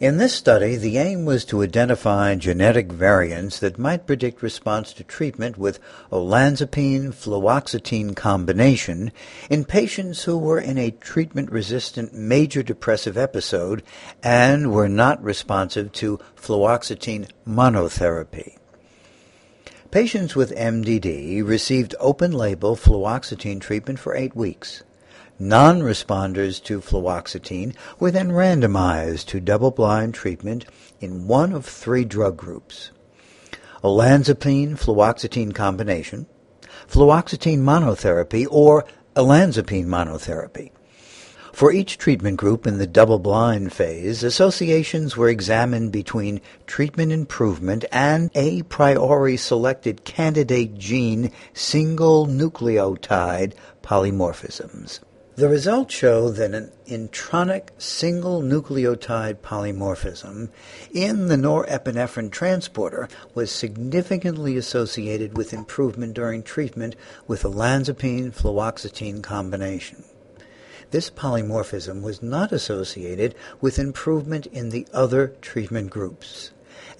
In 0.00 0.16
this 0.16 0.32
study, 0.32 0.76
the 0.76 0.96
aim 0.96 1.26
was 1.26 1.44
to 1.44 1.62
identify 1.62 2.34
genetic 2.34 2.90
variants 2.90 3.58
that 3.58 3.78
might 3.78 4.06
predict 4.06 4.40
response 4.40 4.94
to 4.94 5.04
treatment 5.04 5.58
with 5.58 5.78
olanzapine 6.10 7.12
fluoxetine 7.12 8.16
combination 8.16 9.12
in 9.50 9.66
patients 9.66 10.22
who 10.22 10.38
were 10.38 10.58
in 10.58 10.78
a 10.78 10.90
treatment 10.90 11.52
resistant 11.52 12.14
major 12.14 12.62
depressive 12.62 13.18
episode 13.18 13.82
and 14.22 14.72
were 14.72 14.88
not 14.88 15.22
responsive 15.22 15.92
to 15.92 16.18
fluoxetine 16.34 17.28
monotherapy. 17.46 18.56
Patients 19.90 20.34
with 20.34 20.56
MDD 20.56 21.46
received 21.46 21.94
open 22.00 22.32
label 22.32 22.74
fluoxetine 22.74 23.60
treatment 23.60 23.98
for 23.98 24.16
eight 24.16 24.34
weeks. 24.34 24.82
Non-responders 25.42 26.62
to 26.64 26.82
fluoxetine 26.82 27.74
were 27.98 28.10
then 28.10 28.28
randomized 28.28 29.24
to 29.28 29.40
double-blind 29.40 30.12
treatment 30.12 30.66
in 31.00 31.26
one 31.26 31.54
of 31.54 31.64
three 31.64 32.04
drug 32.04 32.36
groups. 32.36 32.90
Olanzapine 33.82 34.72
fluoxetine 34.72 35.54
combination, 35.54 36.26
fluoxetine 36.86 37.60
monotherapy, 37.60 38.46
or 38.50 38.84
olanzapine 39.16 39.86
monotherapy. 39.86 40.72
For 41.54 41.72
each 41.72 41.96
treatment 41.96 42.36
group 42.36 42.66
in 42.66 42.76
the 42.76 42.86
double-blind 42.86 43.72
phase, 43.72 44.22
associations 44.22 45.16
were 45.16 45.30
examined 45.30 45.90
between 45.90 46.42
treatment 46.66 47.12
improvement 47.12 47.86
and 47.90 48.30
a 48.34 48.60
priori 48.64 49.38
selected 49.38 50.04
candidate 50.04 50.76
gene 50.76 51.32
single 51.54 52.26
nucleotide 52.26 53.54
polymorphisms. 53.82 55.00
The 55.40 55.48
results 55.48 55.94
show 55.94 56.28
that 56.32 56.52
an 56.52 56.70
intronic 56.86 57.70
single 57.78 58.42
nucleotide 58.42 59.38
polymorphism 59.38 60.50
in 60.92 61.28
the 61.28 61.36
norepinephrine 61.36 62.30
transporter 62.30 63.08
was 63.34 63.50
significantly 63.50 64.58
associated 64.58 65.38
with 65.38 65.54
improvement 65.54 66.12
during 66.12 66.42
treatment 66.42 66.94
with 67.26 67.40
the 67.40 67.48
olanzapine 67.48 68.34
fluoxetine 68.34 69.22
combination. 69.22 70.04
This 70.90 71.08
polymorphism 71.08 72.02
was 72.02 72.22
not 72.22 72.52
associated 72.52 73.34
with 73.62 73.78
improvement 73.78 74.44
in 74.44 74.68
the 74.68 74.86
other 74.92 75.28
treatment 75.40 75.88
groups 75.88 76.50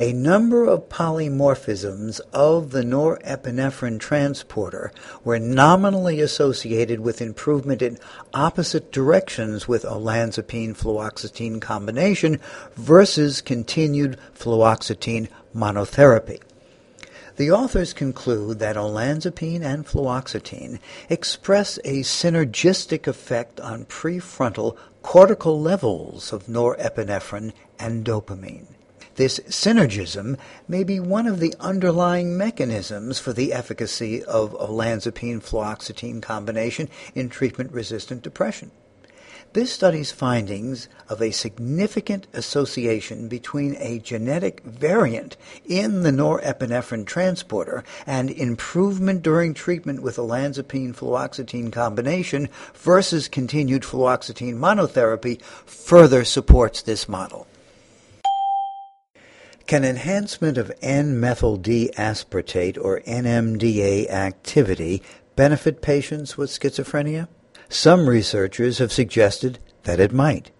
a 0.00 0.14
number 0.14 0.64
of 0.64 0.88
polymorphisms 0.88 2.22
of 2.32 2.70
the 2.70 2.82
norepinephrine 2.82 4.00
transporter 4.00 4.90
were 5.24 5.38
nominally 5.38 6.22
associated 6.22 7.00
with 7.00 7.20
improvement 7.20 7.82
in 7.82 7.98
opposite 8.32 8.90
directions 8.90 9.68
with 9.68 9.82
olanzapine 9.82 10.74
fluoxetine 10.74 11.60
combination 11.60 12.40
versus 12.76 13.42
continued 13.42 14.18
fluoxetine 14.34 15.28
monotherapy. 15.54 16.40
The 17.36 17.50
authors 17.50 17.92
conclude 17.92 18.58
that 18.58 18.76
olanzapine 18.76 19.62
and 19.62 19.86
fluoxetine 19.86 20.78
express 21.10 21.76
a 21.84 22.00
synergistic 22.00 23.06
effect 23.06 23.60
on 23.60 23.84
prefrontal 23.84 24.78
cortical 25.02 25.60
levels 25.60 26.32
of 26.32 26.46
norepinephrine 26.46 27.52
and 27.78 28.02
dopamine. 28.02 28.66
This 29.16 29.40
synergism 29.48 30.38
may 30.68 30.84
be 30.84 31.00
one 31.00 31.26
of 31.26 31.40
the 31.40 31.54
underlying 31.60 32.36
mechanisms 32.36 33.18
for 33.18 33.32
the 33.32 33.52
efficacy 33.52 34.22
of 34.24 34.52
olanzapine 34.52 35.42
fluoxetine 35.42 36.22
combination 36.22 36.88
in 37.14 37.28
treatment 37.28 37.72
resistant 37.72 38.22
depression. 38.22 38.70
This 39.52 39.72
study's 39.72 40.12
findings 40.12 40.88
of 41.08 41.20
a 41.20 41.32
significant 41.32 42.28
association 42.32 43.26
between 43.26 43.74
a 43.80 43.98
genetic 43.98 44.62
variant 44.62 45.36
in 45.64 46.04
the 46.04 46.12
norepinephrine 46.12 47.04
transporter 47.04 47.82
and 48.06 48.30
improvement 48.30 49.22
during 49.22 49.52
treatment 49.52 50.02
with 50.02 50.18
olanzapine 50.18 50.94
fluoxetine 50.94 51.72
combination 51.72 52.48
versus 52.74 53.26
continued 53.26 53.82
fluoxetine 53.82 54.54
monotherapy 54.54 55.42
further 55.42 56.24
supports 56.24 56.82
this 56.82 57.08
model. 57.08 57.48
Can 59.70 59.84
enhancement 59.84 60.58
of 60.58 60.72
N-methyl 60.82 61.58
D-aspartate 61.58 62.76
or 62.76 63.02
NMDA 63.02 64.10
activity 64.10 65.00
benefit 65.36 65.80
patients 65.80 66.36
with 66.36 66.50
schizophrenia? 66.50 67.28
Some 67.68 68.08
researchers 68.08 68.78
have 68.78 68.90
suggested 68.90 69.60
that 69.84 70.00
it 70.00 70.10
might. 70.10 70.50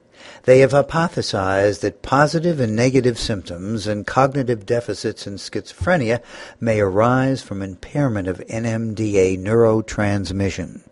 They 0.45 0.61
have 0.61 0.71
hypothesized 0.71 1.81
that 1.81 2.03
positive 2.03 2.61
and 2.61 2.77
negative 2.77 3.19
symptoms 3.19 3.89
and 3.89 4.07
cognitive 4.07 4.65
deficits 4.65 5.27
in 5.27 5.39
schizophrenia 5.39 6.23
may 6.61 6.79
arise 6.79 7.43
from 7.43 7.63
impairment 7.63 8.29
of 8.29 8.39
NMDA 8.47 9.43
neurotransmission. 9.43 10.83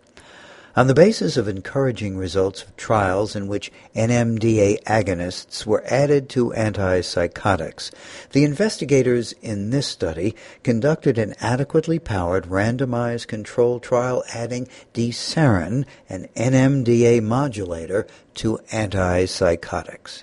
On 0.79 0.87
the 0.87 0.95
basis 0.95 1.37
of 1.37 1.49
encouraging 1.49 2.17
results 2.17 2.63
of 2.63 2.77
trials 2.77 3.35
in 3.35 3.49
which 3.49 3.73
NMDA 3.97 4.81
agonists 4.85 5.67
were 5.67 5.83
added 5.89 6.29
to 6.29 6.51
antipsychotics, 6.51 7.91
the 8.31 8.45
investigators 8.45 9.33
in 9.43 9.71
this 9.71 9.89
study 9.89 10.37
conducted 10.63 11.19
an 11.19 11.35
adequately 11.41 11.99
powered 11.99 12.45
randomized 12.45 13.27
control 13.27 13.81
trial 13.81 14.23
adding 14.33 14.69
D-serine, 14.93 15.85
an 16.09 16.29
NMDA 16.37 17.25
modulator, 17.25 18.07
to 18.35 18.61
antipsychotics. 18.71 20.23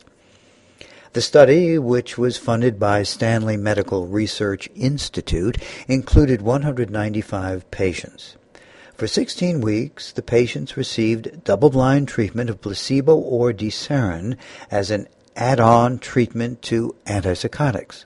The 1.12 1.22
study, 1.22 1.78
which 1.78 2.18
was 2.18 2.38
funded 2.38 2.80
by 2.80 3.04
Stanley 3.04 3.58
Medical 3.58 4.08
Research 4.08 4.70
Institute, 4.74 5.58
included 5.90 6.42
195 6.42 7.70
patients. 7.72 8.38
For 8.98 9.08
16 9.08 9.60
weeks, 9.60 10.14
the 10.14 10.22
patients 10.22 10.78
received 10.78 11.44
double-blind 11.44 12.08
treatment 12.08 12.50
of 12.50 12.62
placebo 12.62 13.18
or 13.18 13.52
D-serine 13.52 14.38
as 14.72 14.90
an 14.90 15.10
add-on 15.36 16.00
treatment 16.00 16.62
to 16.62 16.96
antipsychotics. 17.06 18.06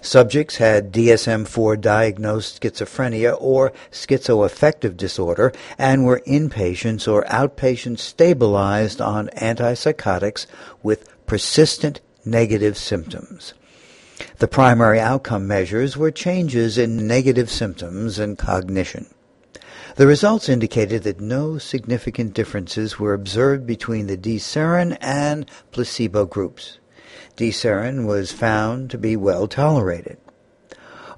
Subjects 0.00 0.58
had 0.58 0.92
DSM-4 0.92 1.80
diagnosed 1.80 2.62
schizophrenia 2.62 3.36
or 3.40 3.72
schizoaffective 3.90 4.96
disorder 4.96 5.52
and 5.76 6.04
were 6.04 6.22
inpatients 6.24 7.10
or 7.10 7.24
outpatients 7.24 7.98
stabilized 7.98 9.00
on 9.00 9.30
antipsychotics 9.30 10.46
with 10.80 11.08
persistent 11.26 12.00
negative 12.24 12.78
symptoms. 12.78 13.52
The 14.38 14.46
primary 14.46 15.00
outcome 15.00 15.48
measures 15.48 15.96
were 15.96 16.12
changes 16.12 16.78
in 16.78 17.08
negative 17.08 17.50
symptoms 17.50 18.20
and 18.20 18.38
cognition. 18.38 19.06
The 19.96 20.06
results 20.06 20.48
indicated 20.48 21.02
that 21.02 21.20
no 21.20 21.58
significant 21.58 22.32
differences 22.32 22.98
were 22.98 23.12
observed 23.12 23.66
between 23.66 24.06
the 24.06 24.16
D-serine 24.16 24.96
and 25.00 25.50
placebo 25.72 26.26
groups. 26.26 26.78
D-serine 27.36 28.06
was 28.06 28.32
found 28.32 28.90
to 28.90 28.98
be 28.98 29.16
well 29.16 29.48
tolerated. 29.48 30.18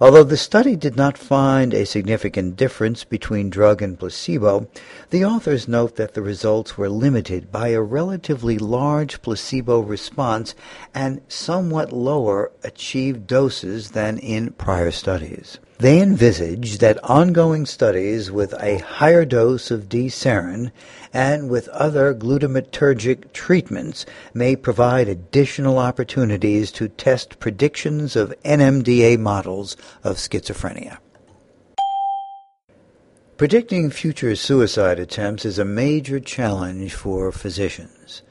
Although 0.01 0.25
the 0.25 0.37
study 0.37 0.75
did 0.75 0.97
not 0.97 1.17
find 1.17 1.73
a 1.73 1.87
significant 1.87 2.57
difference 2.57 3.05
between 3.05 3.51
drug 3.51 3.83
and 3.83 3.97
placebo, 3.97 4.69
the 5.11 5.25
authors 5.25 5.69
note 5.69 5.95
that 5.95 6.15
the 6.15 6.23
results 6.23 6.77
were 6.77 6.89
limited 6.89 7.53
by 7.53 7.69
a 7.69 7.81
relatively 7.81 8.59
large 8.59 9.23
placebo 9.23 9.79
response 9.81 10.57
and 10.93 11.21
somewhat 11.29 11.93
lower 11.93 12.51
achieved 12.65 13.29
doses 13.29 13.93
than 13.93 14.19
in 14.19 14.53
prior 14.55 14.91
studies. 14.91 15.59
They 15.83 16.01
envisage 16.01 16.79
that 16.79 17.03
ongoing 17.03 17.67
studies 17.67 18.31
with 18.31 18.55
a 18.63 18.79
higher 18.79 19.25
dose 19.25 19.73
of 19.73 19.89
D-serine 19.89 20.71
and 21.13 21.51
with 21.51 21.67
other 21.71 22.15
glutamatergic 22.15 23.33
treatments 23.33 24.07
may 24.33 24.55
provide 24.55 25.09
additional 25.09 25.81
opportunities 25.81 26.71
to 26.71 26.89
test 26.89 27.41
predictions 27.41 28.15
of 28.15 28.33
NMDA 28.45 29.19
models 29.19 29.77
of 30.05 30.19
schizophrenia. 30.19 30.99
Predicting 33.37 33.91
future 33.91 34.37
suicide 34.37 35.01
attempts 35.01 35.45
is 35.45 35.59
a 35.59 35.65
major 35.65 36.21
challenge 36.21 36.95
for 36.95 37.33
physicians. 37.33 38.23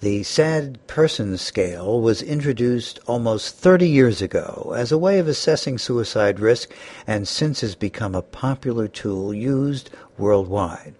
The 0.00 0.24
Sad 0.24 0.86
Person 0.86 1.38
Scale 1.38 2.02
was 2.02 2.20
introduced 2.20 3.00
almost 3.06 3.56
30 3.56 3.88
years 3.88 4.20
ago 4.20 4.74
as 4.76 4.92
a 4.92 4.98
way 4.98 5.18
of 5.18 5.26
assessing 5.26 5.78
suicide 5.78 6.38
risk 6.38 6.74
and 7.06 7.26
since 7.26 7.62
has 7.62 7.74
become 7.74 8.14
a 8.14 8.20
popular 8.20 8.88
tool 8.88 9.32
used 9.32 9.88
worldwide. 10.18 10.94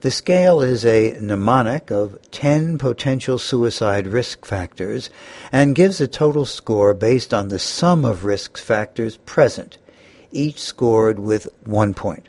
The 0.00 0.10
scale 0.10 0.60
is 0.60 0.84
a 0.84 1.16
mnemonic 1.20 1.92
of 1.92 2.18
10 2.32 2.78
potential 2.78 3.38
suicide 3.38 4.08
risk 4.08 4.44
factors 4.44 5.08
and 5.52 5.76
gives 5.76 6.00
a 6.00 6.08
total 6.08 6.44
score 6.46 6.94
based 6.94 7.32
on 7.32 7.46
the 7.46 7.60
sum 7.60 8.04
of 8.04 8.24
risk 8.24 8.58
factors 8.58 9.18
present, 9.18 9.78
each 10.32 10.60
scored 10.60 11.20
with 11.20 11.46
one 11.64 11.94
point. 11.94 12.28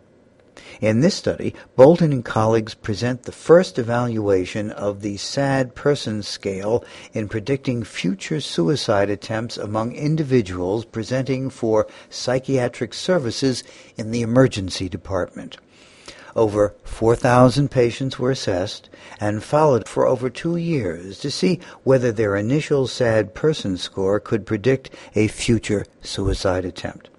In 0.80 1.00
this 1.00 1.16
study, 1.16 1.56
Bolton 1.76 2.14
and 2.14 2.24
colleagues 2.24 2.76
present 2.76 3.24
the 3.24 3.32
first 3.32 3.80
evaluation 3.80 4.70
of 4.70 5.02
the 5.02 5.18
SAD 5.18 5.74
person 5.74 6.22
scale 6.22 6.84
in 7.14 7.28
predicting 7.28 7.84
future 7.84 8.40
suicide 8.40 9.10
attempts 9.10 9.58
among 9.58 9.94
individuals 9.94 10.86
presenting 10.86 11.50
for 11.50 11.88
psychiatric 12.12 12.94
services 12.94 13.64
in 13.98 14.12
the 14.12 14.22
emergency 14.22 14.88
department. 14.88 15.58
Over 16.36 16.76
4,000 16.84 17.72
patients 17.72 18.20
were 18.20 18.30
assessed 18.30 18.88
and 19.20 19.44
followed 19.44 19.88
for 19.88 20.06
over 20.06 20.30
two 20.30 20.58
years 20.58 21.18
to 21.22 21.32
see 21.32 21.60
whether 21.84 22.12
their 22.12 22.36
initial 22.36 22.86
SAD 22.86 23.34
person 23.34 23.78
score 23.78 24.20
could 24.20 24.46
predict 24.46 24.92
a 25.16 25.28
future 25.28 25.88
suicide 26.04 26.66
attempt. 26.66 27.10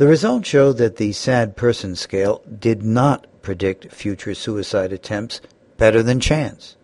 The 0.00 0.08
results 0.08 0.48
showed 0.48 0.78
that 0.78 0.96
the 0.96 1.12
sad 1.12 1.56
person 1.56 1.94
scale 1.94 2.40
did 2.58 2.82
not 2.82 3.26
predict 3.42 3.92
future 3.92 4.34
suicide 4.34 4.94
attempts 4.94 5.42
better 5.76 6.02
than 6.02 6.20
chance. 6.20 6.76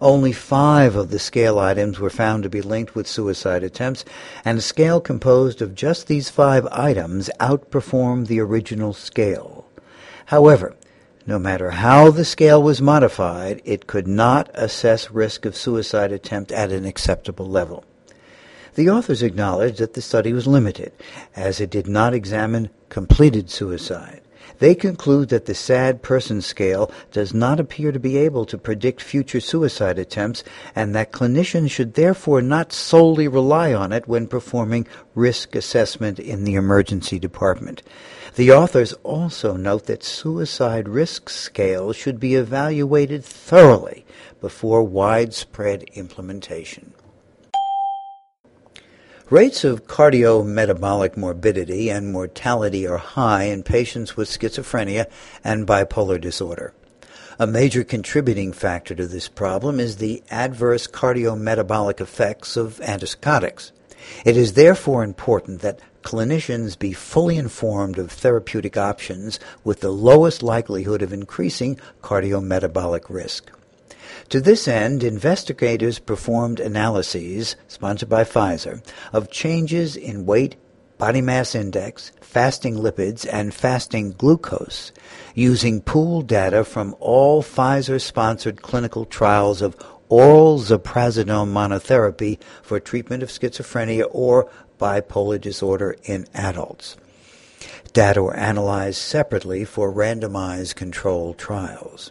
Only 0.00 0.32
five 0.32 0.96
of 0.96 1.10
the 1.10 1.20
scale 1.20 1.60
items 1.60 2.00
were 2.00 2.10
found 2.10 2.42
to 2.42 2.48
be 2.48 2.60
linked 2.60 2.96
with 2.96 3.06
suicide 3.06 3.62
attempts, 3.62 4.04
and 4.44 4.58
a 4.58 4.60
scale 4.60 5.00
composed 5.00 5.62
of 5.62 5.76
just 5.76 6.08
these 6.08 6.28
five 6.28 6.66
items 6.72 7.30
outperformed 7.38 8.26
the 8.26 8.40
original 8.40 8.92
scale. 8.92 9.66
However, 10.24 10.74
no 11.24 11.38
matter 11.38 11.70
how 11.70 12.10
the 12.10 12.24
scale 12.24 12.60
was 12.60 12.82
modified, 12.82 13.62
it 13.64 13.86
could 13.86 14.08
not 14.08 14.50
assess 14.54 15.12
risk 15.12 15.44
of 15.44 15.54
suicide 15.54 16.10
attempt 16.10 16.50
at 16.50 16.72
an 16.72 16.84
acceptable 16.84 17.46
level. 17.46 17.84
The 18.76 18.90
authors 18.90 19.22
acknowledged 19.22 19.78
that 19.78 19.94
the 19.94 20.02
study 20.02 20.34
was 20.34 20.46
limited, 20.46 20.92
as 21.34 21.62
it 21.62 21.70
did 21.70 21.86
not 21.86 22.12
examine 22.12 22.68
completed 22.90 23.48
suicide, 23.48 24.20
They 24.58 24.74
conclude 24.74 25.30
that 25.30 25.46
the 25.46 25.54
SAD 25.54 26.02
person 26.02 26.42
scale 26.42 26.90
does 27.10 27.32
not 27.32 27.58
appear 27.58 27.90
to 27.90 27.98
be 27.98 28.18
able 28.18 28.44
to 28.44 28.58
predict 28.58 29.00
future 29.00 29.40
suicide 29.40 29.98
attempts 29.98 30.44
and 30.74 30.94
that 30.94 31.10
clinicians 31.10 31.70
should 31.70 31.94
therefore 31.94 32.42
not 32.42 32.70
solely 32.70 33.28
rely 33.28 33.72
on 33.72 33.92
it 33.92 34.06
when 34.06 34.26
performing 34.26 34.86
risk 35.14 35.54
assessment 35.54 36.18
in 36.18 36.44
the 36.44 36.54
emergency 36.54 37.18
department. 37.18 37.82
The 38.34 38.52
authors 38.52 38.92
also 39.02 39.56
note 39.56 39.86
that 39.86 40.04
suicide 40.04 40.86
risk 40.86 41.30
scales 41.30 41.96
should 41.96 42.20
be 42.20 42.34
evaluated 42.34 43.24
thoroughly 43.24 44.04
before 44.42 44.82
widespread 44.82 45.84
implementation. 45.94 46.92
Rates 49.28 49.64
of 49.64 49.88
cardiometabolic 49.88 51.16
morbidity 51.16 51.90
and 51.90 52.12
mortality 52.12 52.86
are 52.86 52.96
high 52.96 53.42
in 53.42 53.64
patients 53.64 54.16
with 54.16 54.28
schizophrenia 54.28 55.10
and 55.42 55.66
bipolar 55.66 56.20
disorder. 56.20 56.72
A 57.36 57.44
major 57.44 57.82
contributing 57.82 58.52
factor 58.52 58.94
to 58.94 59.04
this 59.08 59.26
problem 59.26 59.80
is 59.80 59.96
the 59.96 60.22
adverse 60.30 60.86
cardiometabolic 60.86 62.00
effects 62.00 62.56
of 62.56 62.78
antipsychotics. 62.78 63.72
It 64.24 64.36
is 64.36 64.52
therefore 64.52 65.02
important 65.02 65.60
that 65.62 65.80
clinicians 66.04 66.78
be 66.78 66.92
fully 66.92 67.36
informed 67.36 67.98
of 67.98 68.12
therapeutic 68.12 68.76
options 68.76 69.40
with 69.64 69.80
the 69.80 69.90
lowest 69.90 70.40
likelihood 70.44 71.02
of 71.02 71.12
increasing 71.12 71.80
cardiometabolic 72.00 73.10
risk. 73.10 73.50
To 74.30 74.40
this 74.40 74.66
end, 74.66 75.04
investigators 75.04 76.00
performed 76.00 76.58
analyses, 76.58 77.54
sponsored 77.68 78.08
by 78.08 78.24
Pfizer, 78.24 78.82
of 79.12 79.30
changes 79.30 79.94
in 79.94 80.26
weight, 80.26 80.56
body 80.98 81.20
mass 81.20 81.54
index, 81.54 82.10
fasting 82.20 82.74
lipids, 82.74 83.24
and 83.32 83.54
fasting 83.54 84.12
glucose 84.12 84.90
using 85.34 85.80
pooled 85.80 86.26
data 86.26 86.64
from 86.64 86.96
all 86.98 87.40
Pfizer-sponsored 87.40 88.62
clinical 88.62 89.04
trials 89.04 89.62
of 89.62 89.76
oral 90.08 90.58
ziprasidone 90.58 91.52
monotherapy 91.52 92.40
for 92.62 92.80
treatment 92.80 93.22
of 93.22 93.28
schizophrenia 93.28 94.08
or 94.10 94.50
bipolar 94.80 95.40
disorder 95.40 95.94
in 96.02 96.26
adults. 96.34 96.96
Data 97.92 98.22
were 98.22 98.36
analyzed 98.36 98.98
separately 98.98 99.64
for 99.64 99.92
randomized 99.92 100.74
controlled 100.74 101.38
trials. 101.38 102.10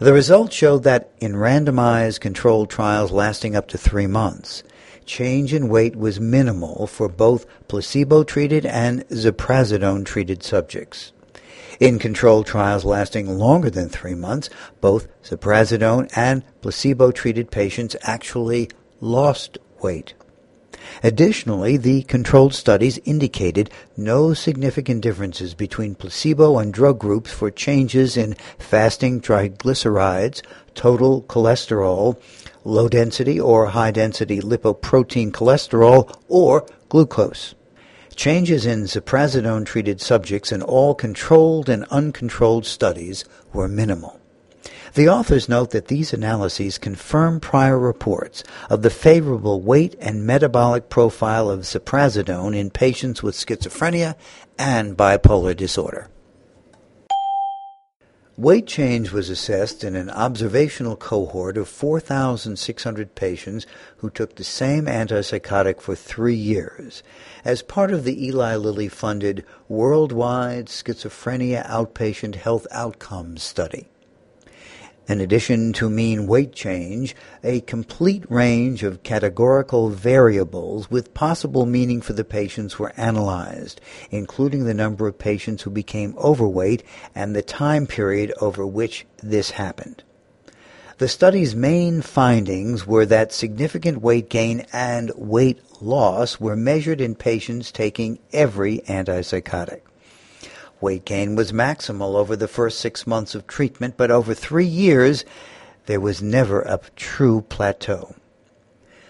The 0.00 0.14
results 0.14 0.56
showed 0.56 0.84
that 0.84 1.12
in 1.20 1.34
randomized 1.34 2.20
controlled 2.20 2.70
trials 2.70 3.12
lasting 3.12 3.54
up 3.54 3.68
to 3.68 3.76
three 3.76 4.06
months, 4.06 4.62
change 5.04 5.52
in 5.52 5.68
weight 5.68 5.94
was 5.94 6.18
minimal 6.18 6.86
for 6.86 7.06
both 7.06 7.44
placebo-treated 7.68 8.64
and 8.64 9.06
ziprasidone-treated 9.08 10.42
subjects. 10.42 11.12
In 11.80 11.98
controlled 11.98 12.46
trials 12.46 12.86
lasting 12.86 13.38
longer 13.38 13.68
than 13.68 13.90
three 13.90 14.14
months, 14.14 14.48
both 14.80 15.06
ziprasidone 15.22 16.10
and 16.16 16.44
placebo-treated 16.62 17.50
patients 17.50 17.94
actually 18.00 18.70
lost 19.02 19.58
weight. 19.82 20.14
Additionally, 21.02 21.76
the 21.76 22.02
controlled 22.02 22.54
studies 22.54 22.98
indicated 23.04 23.70
no 23.96 24.34
significant 24.34 25.00
differences 25.00 25.54
between 25.54 25.94
placebo 25.94 26.58
and 26.58 26.72
drug 26.72 26.98
groups 26.98 27.30
for 27.32 27.50
changes 27.50 28.16
in 28.16 28.34
fasting 28.58 29.20
triglycerides, 29.20 30.42
total 30.74 31.22
cholesterol, 31.22 32.20
low 32.64 32.88
density 32.88 33.40
or 33.40 33.66
high 33.66 33.90
density 33.90 34.40
lipoprotein 34.40 35.30
cholesterol, 35.30 36.14
or 36.28 36.66
glucose. 36.88 37.54
Changes 38.14 38.66
in 38.66 38.84
ziprasidone 38.84 39.64
treated 39.64 40.00
subjects 40.00 40.52
in 40.52 40.62
all 40.62 40.94
controlled 40.94 41.68
and 41.68 41.84
uncontrolled 41.90 42.66
studies 42.66 43.24
were 43.52 43.68
minimal. 43.68 44.20
The 44.94 45.08
authors 45.08 45.48
note 45.48 45.70
that 45.70 45.86
these 45.86 46.12
analyses 46.12 46.76
confirm 46.76 47.38
prior 47.38 47.78
reports 47.78 48.42
of 48.68 48.82
the 48.82 48.90
favorable 48.90 49.60
weight 49.60 49.94
and 50.00 50.26
metabolic 50.26 50.88
profile 50.88 51.48
of 51.48 51.60
ziprasidone 51.60 52.56
in 52.56 52.70
patients 52.70 53.22
with 53.22 53.36
schizophrenia 53.36 54.16
and 54.58 54.96
bipolar 54.96 55.56
disorder. 55.56 56.08
Weight 58.36 58.66
change 58.66 59.12
was 59.12 59.30
assessed 59.30 59.84
in 59.84 59.94
an 59.94 60.10
observational 60.10 60.96
cohort 60.96 61.56
of 61.56 61.68
4,600 61.68 63.14
patients 63.14 63.66
who 63.98 64.10
took 64.10 64.34
the 64.34 64.44
same 64.44 64.86
antipsychotic 64.86 65.80
for 65.80 65.94
three 65.94 66.34
years 66.34 67.02
as 67.44 67.62
part 67.62 67.92
of 67.92 68.04
the 68.04 68.26
Eli 68.26 68.56
Lilly 68.56 68.88
funded 68.88 69.44
Worldwide 69.68 70.66
Schizophrenia 70.66 71.64
Outpatient 71.68 72.36
Health 72.36 72.66
Outcomes 72.72 73.42
Study. 73.42 73.90
In 75.08 75.20
addition 75.20 75.72
to 75.72 75.90
mean 75.90 76.26
weight 76.26 76.52
change, 76.52 77.16
a 77.42 77.60
complete 77.62 78.24
range 78.30 78.82
of 78.84 79.02
categorical 79.02 79.88
variables 79.88 80.90
with 80.90 81.14
possible 81.14 81.66
meaning 81.66 82.00
for 82.00 82.12
the 82.12 82.24
patients 82.24 82.78
were 82.78 82.92
analyzed, 82.96 83.80
including 84.10 84.64
the 84.64 84.74
number 84.74 85.08
of 85.08 85.18
patients 85.18 85.62
who 85.62 85.70
became 85.70 86.16
overweight 86.18 86.84
and 87.14 87.34
the 87.34 87.42
time 87.42 87.86
period 87.86 88.32
over 88.40 88.64
which 88.64 89.04
this 89.22 89.50
happened. 89.52 90.04
The 90.98 91.08
study's 91.08 91.56
main 91.56 92.02
findings 92.02 92.86
were 92.86 93.06
that 93.06 93.32
significant 93.32 94.02
weight 94.02 94.28
gain 94.28 94.66
and 94.70 95.10
weight 95.16 95.58
loss 95.80 96.38
were 96.38 96.56
measured 96.56 97.00
in 97.00 97.14
patients 97.14 97.72
taking 97.72 98.18
every 98.32 98.80
antipsychotic. 98.80 99.80
Weight 100.80 101.04
gain 101.04 101.36
was 101.36 101.52
maximal 101.52 102.14
over 102.14 102.36
the 102.36 102.48
first 102.48 102.78
six 102.78 103.06
months 103.06 103.34
of 103.34 103.46
treatment, 103.46 103.96
but 103.96 104.10
over 104.10 104.32
three 104.32 104.66
years, 104.66 105.24
there 105.86 106.00
was 106.00 106.22
never 106.22 106.62
a 106.62 106.80
true 106.96 107.42
plateau. 107.42 108.14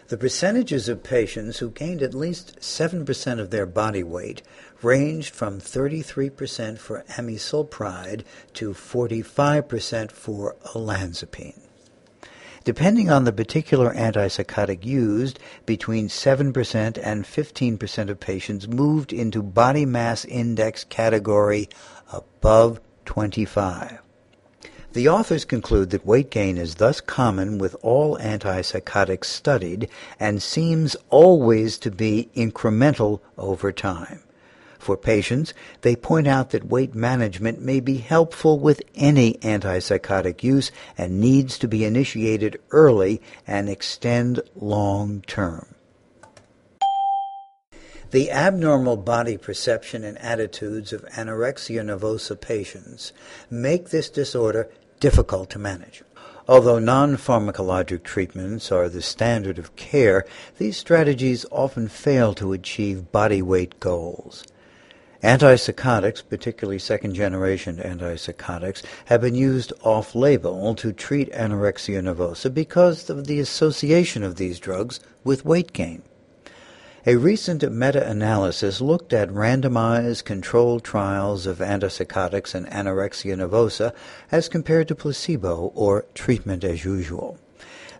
The 0.08 0.16
percentages 0.16 0.88
of 0.88 1.04
patients 1.04 1.58
who 1.58 1.70
gained 1.70 2.02
at 2.02 2.14
least 2.14 2.58
7% 2.58 3.38
of 3.38 3.50
their 3.50 3.66
body 3.66 4.02
weight 4.02 4.42
ranged 4.82 5.32
from 5.32 5.60
33% 5.60 6.78
for 6.78 7.04
amisulpride 7.10 8.24
to 8.54 8.70
45% 8.70 10.10
for 10.10 10.56
olanzapine. 10.74 11.69
Depending 12.64 13.10
on 13.10 13.24
the 13.24 13.32
particular 13.32 13.94
antipsychotic 13.94 14.84
used, 14.84 15.38
between 15.64 16.08
7% 16.08 16.98
and 17.02 17.24
15% 17.24 18.10
of 18.10 18.20
patients 18.20 18.68
moved 18.68 19.12
into 19.12 19.42
body 19.42 19.86
mass 19.86 20.26
index 20.26 20.84
category 20.84 21.70
above 22.12 22.80
25. 23.06 24.00
The 24.92 25.08
authors 25.08 25.44
conclude 25.44 25.90
that 25.90 26.04
weight 26.04 26.30
gain 26.30 26.58
is 26.58 26.74
thus 26.74 27.00
common 27.00 27.58
with 27.58 27.76
all 27.80 28.18
antipsychotics 28.18 29.24
studied 29.24 29.88
and 30.18 30.42
seems 30.42 30.96
always 31.08 31.78
to 31.78 31.90
be 31.90 32.28
incremental 32.34 33.20
over 33.38 33.72
time. 33.72 34.22
For 34.80 34.96
patients, 34.96 35.52
they 35.82 35.94
point 35.94 36.26
out 36.26 36.50
that 36.50 36.66
weight 36.66 36.94
management 36.94 37.60
may 37.60 37.80
be 37.80 37.98
helpful 37.98 38.58
with 38.58 38.80
any 38.94 39.34
antipsychotic 39.34 40.42
use 40.42 40.72
and 40.96 41.20
needs 41.20 41.58
to 41.58 41.68
be 41.68 41.84
initiated 41.84 42.58
early 42.70 43.20
and 43.46 43.68
extend 43.68 44.40
long 44.56 45.20
term. 45.26 45.74
The 48.10 48.30
abnormal 48.30 48.96
body 48.96 49.36
perception 49.36 50.02
and 50.02 50.16
attitudes 50.16 50.94
of 50.94 51.04
anorexia 51.10 51.84
nervosa 51.84 52.40
patients 52.40 53.12
make 53.50 53.90
this 53.90 54.08
disorder 54.08 54.70
difficult 54.98 55.50
to 55.50 55.58
manage. 55.58 56.02
Although 56.48 56.78
non-pharmacologic 56.78 58.02
treatments 58.02 58.72
are 58.72 58.88
the 58.88 59.02
standard 59.02 59.58
of 59.58 59.76
care, 59.76 60.24
these 60.56 60.78
strategies 60.78 61.44
often 61.52 61.86
fail 61.86 62.32
to 62.34 62.54
achieve 62.54 63.12
body 63.12 63.42
weight 63.42 63.78
goals. 63.78 64.42
Antipsychotics, 65.22 66.22
particularly 66.26 66.78
second 66.78 67.12
generation 67.12 67.76
antipsychotics, 67.76 68.82
have 69.04 69.20
been 69.20 69.34
used 69.34 69.70
off 69.82 70.14
label 70.14 70.74
to 70.74 70.92
treat 70.92 71.30
anorexia 71.32 72.00
nervosa 72.02 72.52
because 72.52 73.10
of 73.10 73.26
the 73.26 73.38
association 73.38 74.22
of 74.22 74.36
these 74.36 74.58
drugs 74.58 74.98
with 75.22 75.44
weight 75.44 75.74
gain. 75.74 76.02
A 77.06 77.16
recent 77.16 77.70
meta 77.70 78.06
analysis 78.08 78.80
looked 78.80 79.12
at 79.12 79.28
randomized 79.28 80.24
controlled 80.24 80.84
trials 80.84 81.46
of 81.46 81.58
antipsychotics 81.58 82.54
and 82.54 82.66
anorexia 82.68 83.36
nervosa 83.36 83.92
as 84.32 84.48
compared 84.48 84.88
to 84.88 84.94
placebo 84.94 85.70
or 85.74 86.06
treatment 86.14 86.64
as 86.64 86.84
usual. 86.86 87.38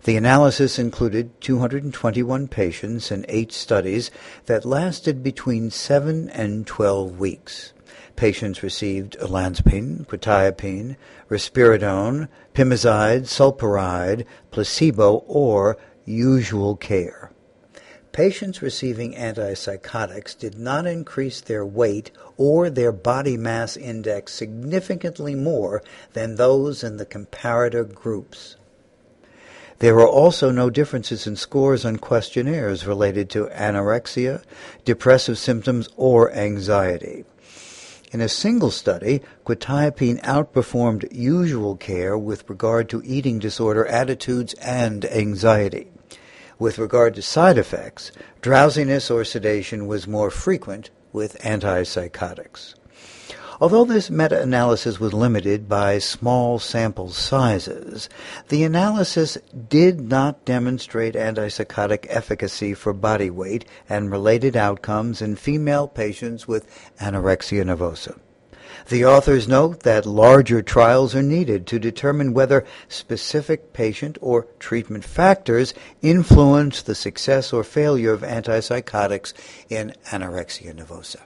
The 0.04 0.16
analysis 0.16 0.78
included 0.78 1.38
221 1.42 2.48
patients 2.48 3.10
in 3.10 3.26
eight 3.28 3.52
studies 3.52 4.10
that 4.46 4.64
lasted 4.64 5.22
between 5.22 5.70
7 5.70 6.30
and 6.30 6.66
12 6.66 7.18
weeks. 7.18 7.74
Patients 8.16 8.62
received 8.62 9.18
olanzapine, 9.18 10.06
quetiapine, 10.06 10.96
risperidone, 11.28 12.28
pimozide, 12.54 13.26
sulpiride, 13.26 14.24
placebo, 14.50 15.16
or 15.26 15.76
usual 16.06 16.76
care. 16.76 17.30
patients 18.12 18.60
receiving 18.60 19.14
antipsychotics 19.14 20.36
did 20.36 20.58
not 20.58 20.86
increase 20.86 21.40
their 21.40 21.64
weight 21.64 22.10
or 22.36 22.68
their 22.68 22.90
body 22.92 23.36
mass 23.36 23.76
index 23.76 24.32
significantly 24.32 25.34
more 25.34 25.82
than 26.14 26.34
those 26.34 26.82
in 26.82 26.96
the 26.96 27.06
comparator 27.06 27.84
groups. 27.94 28.56
There 29.80 29.94
were 29.94 30.06
also 30.06 30.50
no 30.50 30.68
differences 30.68 31.26
in 31.26 31.36
scores 31.36 31.86
on 31.86 31.96
questionnaires 31.96 32.86
related 32.86 33.30
to 33.30 33.46
anorexia, 33.46 34.42
depressive 34.84 35.38
symptoms, 35.38 35.88
or 35.96 36.30
anxiety. 36.32 37.24
In 38.12 38.20
a 38.20 38.28
single 38.28 38.70
study, 38.70 39.22
quetiapine 39.46 40.20
outperformed 40.20 41.08
usual 41.10 41.76
care 41.76 42.18
with 42.18 42.48
regard 42.50 42.90
to 42.90 43.02
eating 43.06 43.38
disorder 43.38 43.86
attitudes 43.86 44.52
and 44.54 45.06
anxiety. 45.06 45.90
With 46.58 46.78
regard 46.78 47.14
to 47.14 47.22
side 47.22 47.56
effects, 47.56 48.12
drowsiness 48.42 49.10
or 49.10 49.24
sedation 49.24 49.86
was 49.86 50.06
more 50.06 50.30
frequent 50.30 50.90
with 51.10 51.38
antipsychotics. 51.38 52.74
Although 53.60 53.84
this 53.84 54.08
meta-analysis 54.08 54.98
was 54.98 55.12
limited 55.12 55.68
by 55.68 55.98
small 55.98 56.58
sample 56.58 57.10
sizes, 57.10 58.08
the 58.48 58.64
analysis 58.64 59.36
did 59.68 60.00
not 60.00 60.46
demonstrate 60.46 61.14
antipsychotic 61.14 62.06
efficacy 62.08 62.72
for 62.72 62.94
body 62.94 63.28
weight 63.28 63.66
and 63.86 64.10
related 64.10 64.56
outcomes 64.56 65.20
in 65.20 65.36
female 65.36 65.88
patients 65.88 66.48
with 66.48 66.66
anorexia 67.00 67.62
nervosa. 67.62 68.18
The 68.88 69.04
authors 69.04 69.46
note 69.46 69.80
that 69.80 70.06
larger 70.06 70.62
trials 70.62 71.14
are 71.14 71.22
needed 71.22 71.66
to 71.66 71.78
determine 71.78 72.32
whether 72.32 72.64
specific 72.88 73.74
patient 73.74 74.16
or 74.22 74.46
treatment 74.58 75.04
factors 75.04 75.74
influence 76.00 76.80
the 76.80 76.94
success 76.94 77.52
or 77.52 77.62
failure 77.62 78.14
of 78.14 78.22
antipsychotics 78.22 79.34
in 79.68 79.92
anorexia 80.06 80.74
nervosa. 80.74 81.20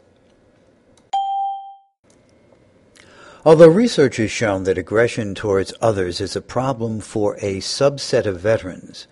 Although 3.46 3.68
research 3.68 4.16
has 4.16 4.30
shown 4.30 4.64
that 4.64 4.78
aggression 4.78 5.34
towards 5.34 5.74
others 5.82 6.18
is 6.18 6.34
a 6.34 6.40
problem 6.40 7.00
for 7.00 7.36
a 7.42 7.58
subset 7.58 8.24
of 8.24 8.40
veterans, 8.40 9.06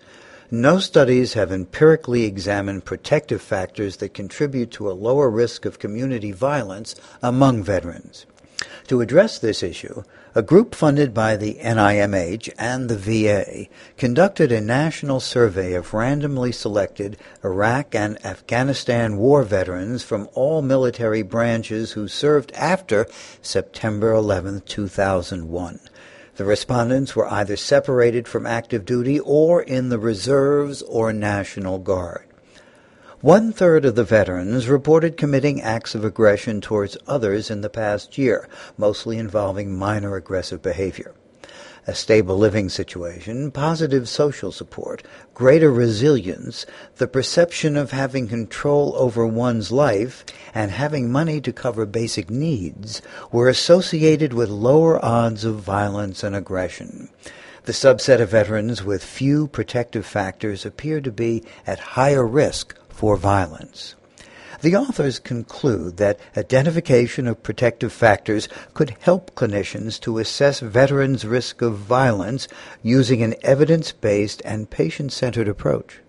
no 0.49 0.79
studies 0.79 1.33
have 1.33 1.51
empirically 1.51 2.23
examined 2.23 2.83
protective 2.83 3.43
factors 3.43 3.97
that 3.97 4.15
contribute 4.15 4.71
to 4.71 4.89
a 4.89 4.97
lower 4.97 5.29
risk 5.29 5.65
of 5.65 5.77
community 5.77 6.31
violence 6.31 6.95
among 7.21 7.61
veterans. 7.61 8.25
To 8.87 9.01
address 9.01 9.37
this 9.37 9.61
issue, 9.61 10.01
a 10.35 10.41
group 10.41 10.73
funded 10.73 11.13
by 11.13 11.35
the 11.35 11.55
NIMH 11.61 12.49
and 12.57 12.89
the 12.89 12.97
VA 12.97 13.67
conducted 13.97 14.51
a 14.51 14.59
national 14.59 15.19
survey 15.19 15.73
of 15.73 15.93
randomly 15.93 16.51
selected 16.51 17.17
Iraq 17.43 17.93
and 17.93 18.23
Afghanistan 18.25 19.17
war 19.17 19.43
veterans 19.43 20.03
from 20.03 20.27
all 20.33 20.63
military 20.63 21.21
branches 21.21 21.91
who 21.91 22.07
served 22.07 22.51
after 22.53 23.05
September 23.43 24.11
11, 24.11 24.61
2001. 24.61 25.79
The 26.35 26.45
respondents 26.45 27.15
were 27.15 27.31
either 27.31 27.55
separated 27.55 28.27
from 28.27 28.47
active 28.47 28.85
duty 28.85 29.19
or 29.19 29.61
in 29.61 29.89
the 29.89 29.99
reserves 29.99 30.81
or 30.81 31.13
National 31.13 31.77
Guard. 31.77 32.25
One 33.23 33.53
third 33.53 33.85
of 33.85 33.95
the 33.95 34.03
veterans 34.03 34.67
reported 34.67 35.15
committing 35.15 35.61
acts 35.61 35.95
of 35.95 36.03
aggression 36.03 36.59
towards 36.59 36.97
others 37.07 37.49
in 37.49 37.61
the 37.61 37.69
past 37.69 38.17
year, 38.17 38.49
mostly 38.77 39.17
involving 39.17 39.79
minor 39.79 40.17
aggressive 40.17 40.61
behavior. 40.61 41.15
A 41.87 41.95
stable 41.95 42.37
living 42.37 42.67
situation, 42.67 43.49
positive 43.51 44.09
social 44.09 44.51
support, 44.51 45.03
greater 45.33 45.71
resilience, 45.71 46.65
the 46.97 47.07
perception 47.07 47.77
of 47.77 47.91
having 47.91 48.27
control 48.27 48.93
over 48.97 49.25
one's 49.25 49.71
life, 49.71 50.25
and 50.53 50.71
having 50.71 51.09
money 51.09 51.39
to 51.39 51.53
cover 51.53 51.85
basic 51.85 52.29
needs 52.29 53.01
were 53.31 53.47
associated 53.47 54.33
with 54.33 54.49
lower 54.49 54.99
odds 55.03 55.45
of 55.45 55.61
violence 55.61 56.25
and 56.25 56.35
aggression. 56.35 57.07
The 57.63 57.71
subset 57.71 58.19
of 58.19 58.31
veterans 58.31 58.83
with 58.83 59.01
few 59.01 59.47
protective 59.47 60.05
factors 60.05 60.65
appear 60.65 60.99
to 60.99 61.11
be 61.13 61.43
at 61.65 61.79
higher 61.79 62.27
risk 62.27 62.75
for 62.93 63.17
violence. 63.17 63.95
The 64.61 64.77
authors 64.77 65.19
conclude 65.19 65.97
that 65.97 66.21
identification 66.37 67.27
of 67.27 67.43
protective 67.43 67.91
factors 67.91 68.47
could 68.73 68.95
help 69.01 69.35
clinicians 69.35 69.99
to 69.99 70.19
assess 70.19 70.61
veterans' 70.61 71.25
risk 71.25 71.61
of 71.61 71.75
violence 71.75 72.47
using 72.81 73.21
an 73.21 73.35
evidence-based 73.41 74.41
and 74.45 74.69
patient-centered 74.69 75.49
approach. 75.49 75.99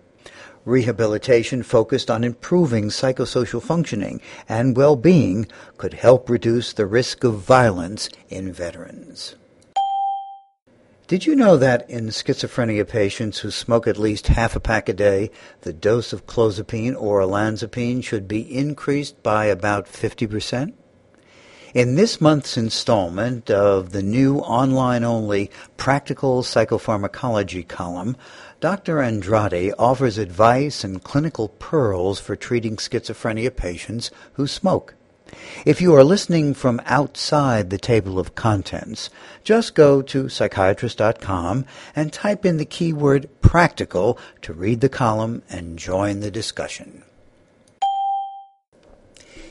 Rehabilitation 0.63 1.63
focused 1.63 2.09
on 2.09 2.23
improving 2.23 2.85
psychosocial 2.85 3.61
functioning 3.61 4.21
and 4.47 4.77
well-being 4.77 5.47
could 5.77 5.93
help 5.93 6.29
reduce 6.29 6.71
the 6.71 6.85
risk 6.85 7.25
of 7.25 7.39
violence 7.39 8.07
in 8.29 8.53
veterans. 8.53 9.35
Did 11.07 11.27
you 11.27 11.35
know 11.35 11.55
that 11.57 11.87
in 11.87 12.07
schizophrenia 12.07 12.87
patients 12.87 13.37
who 13.37 13.51
smoke 13.51 13.85
at 13.85 13.99
least 13.99 14.25
half 14.25 14.55
a 14.55 14.59
pack 14.59 14.89
a 14.89 14.93
day, 14.93 15.29
the 15.61 15.71
dose 15.71 16.13
of 16.13 16.25
clozapine 16.25 16.99
or 16.99 17.19
olanzapine 17.19 18.03
should 18.03 18.27
be 18.27 18.41
increased 18.41 19.21
by 19.21 19.45
about 19.45 19.85
50%? 19.85 20.73
In 21.75 21.93
this 21.93 22.19
month's 22.19 22.57
installment 22.57 23.51
of 23.51 23.91
the 23.91 24.01
new 24.01 24.39
online-only 24.39 25.51
Practical 25.77 26.41
Psychopharmacology 26.41 27.67
column, 27.67 28.17
Dr. 28.59 28.99
Andrade 28.99 29.75
offers 29.77 30.17
advice 30.17 30.83
and 30.83 31.03
clinical 31.03 31.49
pearls 31.49 32.19
for 32.19 32.35
treating 32.35 32.77
schizophrenia 32.77 33.55
patients 33.55 34.09
who 34.33 34.47
smoke. 34.47 34.95
If 35.65 35.81
you 35.81 35.95
are 35.95 36.03
listening 36.03 36.53
from 36.53 36.81
outside 36.85 37.69
the 37.69 37.77
table 37.77 38.19
of 38.19 38.35
contents, 38.35 39.09
just 39.43 39.75
go 39.75 40.01
to 40.03 40.29
psychiatrist.com 40.29 41.65
and 41.95 42.13
type 42.13 42.45
in 42.45 42.57
the 42.57 42.65
keyword 42.65 43.29
practical 43.41 44.17
to 44.41 44.53
read 44.53 44.81
the 44.81 44.89
column 44.89 45.43
and 45.49 45.79
join 45.79 46.19
the 46.19 46.31
discussion. 46.31 47.03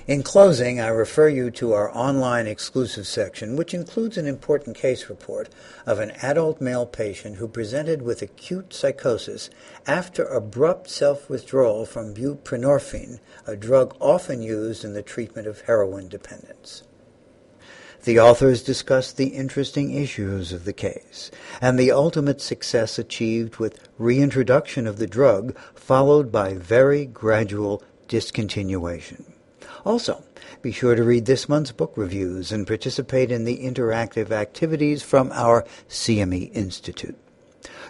In 0.06 0.22
closing, 0.22 0.80
I 0.80 0.88
refer 0.88 1.28
you 1.28 1.50
to 1.52 1.72
our 1.72 1.90
online 1.96 2.46
exclusive 2.46 3.06
section, 3.06 3.56
which 3.56 3.72
includes 3.72 4.18
an 4.18 4.26
important 4.26 4.76
case 4.76 5.08
report 5.08 5.48
of 5.86 5.98
an 5.98 6.10
adult 6.20 6.60
male 6.60 6.84
patient 6.84 7.36
who 7.36 7.48
presented 7.48 8.02
with 8.02 8.20
acute 8.20 8.74
psychosis 8.74 9.48
after 9.86 10.24
abrupt 10.24 10.90
self-withdrawal 10.90 11.86
from 11.86 12.12
buprenorphine, 12.12 13.18
a 13.46 13.56
drug 13.56 13.96
often 13.98 14.42
used 14.42 14.84
in 14.84 14.92
the 14.92 15.02
treatment 15.02 15.46
of 15.46 15.62
heroin 15.62 16.08
dependence. 16.08 16.82
The 18.02 18.20
authors 18.20 18.62
discuss 18.62 19.10
the 19.10 19.28
interesting 19.28 19.94
issues 19.94 20.52
of 20.52 20.66
the 20.66 20.74
case 20.74 21.30
and 21.62 21.78
the 21.78 21.92
ultimate 21.92 22.42
success 22.42 22.98
achieved 22.98 23.56
with 23.56 23.88
reintroduction 23.96 24.86
of 24.86 24.98
the 24.98 25.06
drug 25.06 25.56
followed 25.74 26.30
by 26.30 26.52
very 26.52 27.06
gradual 27.06 27.82
discontinuation. 28.06 29.33
Also, 29.84 30.24
be 30.62 30.72
sure 30.72 30.94
to 30.94 31.04
read 31.04 31.26
this 31.26 31.48
month's 31.48 31.72
book 31.72 31.92
reviews 31.96 32.50
and 32.50 32.66
participate 32.66 33.30
in 33.30 33.44
the 33.44 33.58
interactive 33.58 34.30
activities 34.30 35.02
from 35.02 35.30
our 35.32 35.64
CME 35.88 36.50
Institute. 36.54 37.18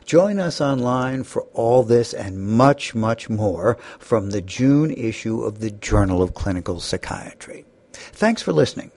Join 0.05 0.39
us 0.39 0.61
online 0.61 1.25
for 1.25 1.43
all 1.55 1.83
this 1.83 2.13
and 2.13 2.39
much, 2.39 2.95
much 2.95 3.31
more 3.31 3.79
from 3.99 4.31
the 4.31 4.43
June 4.43 4.91
issue 4.91 5.43
of 5.43 5.61
the 5.61 5.71
Journal 5.71 6.23
of 6.23 6.35
Clinical 6.35 6.81
Psychiatry. 6.81 7.65
Thanks 7.93 8.43
for 8.43 8.53
listening. 8.53 8.91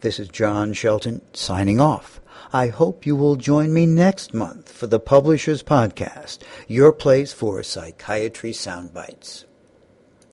This 0.00 0.18
is 0.18 0.28
John 0.28 0.72
Shelton 0.72 1.22
signing 1.34 1.80
off. 1.80 2.20
I 2.52 2.68
hope 2.68 3.04
you 3.04 3.16
will 3.16 3.36
join 3.36 3.74
me 3.74 3.84
next 3.84 4.32
month 4.32 4.70
for 4.70 4.86
the 4.86 5.00
Publishers 5.00 5.62
Podcast, 5.62 6.38
your 6.68 6.92
place 6.92 7.32
for 7.32 7.62
psychiatry 7.62 8.52
soundbites. 8.52 9.44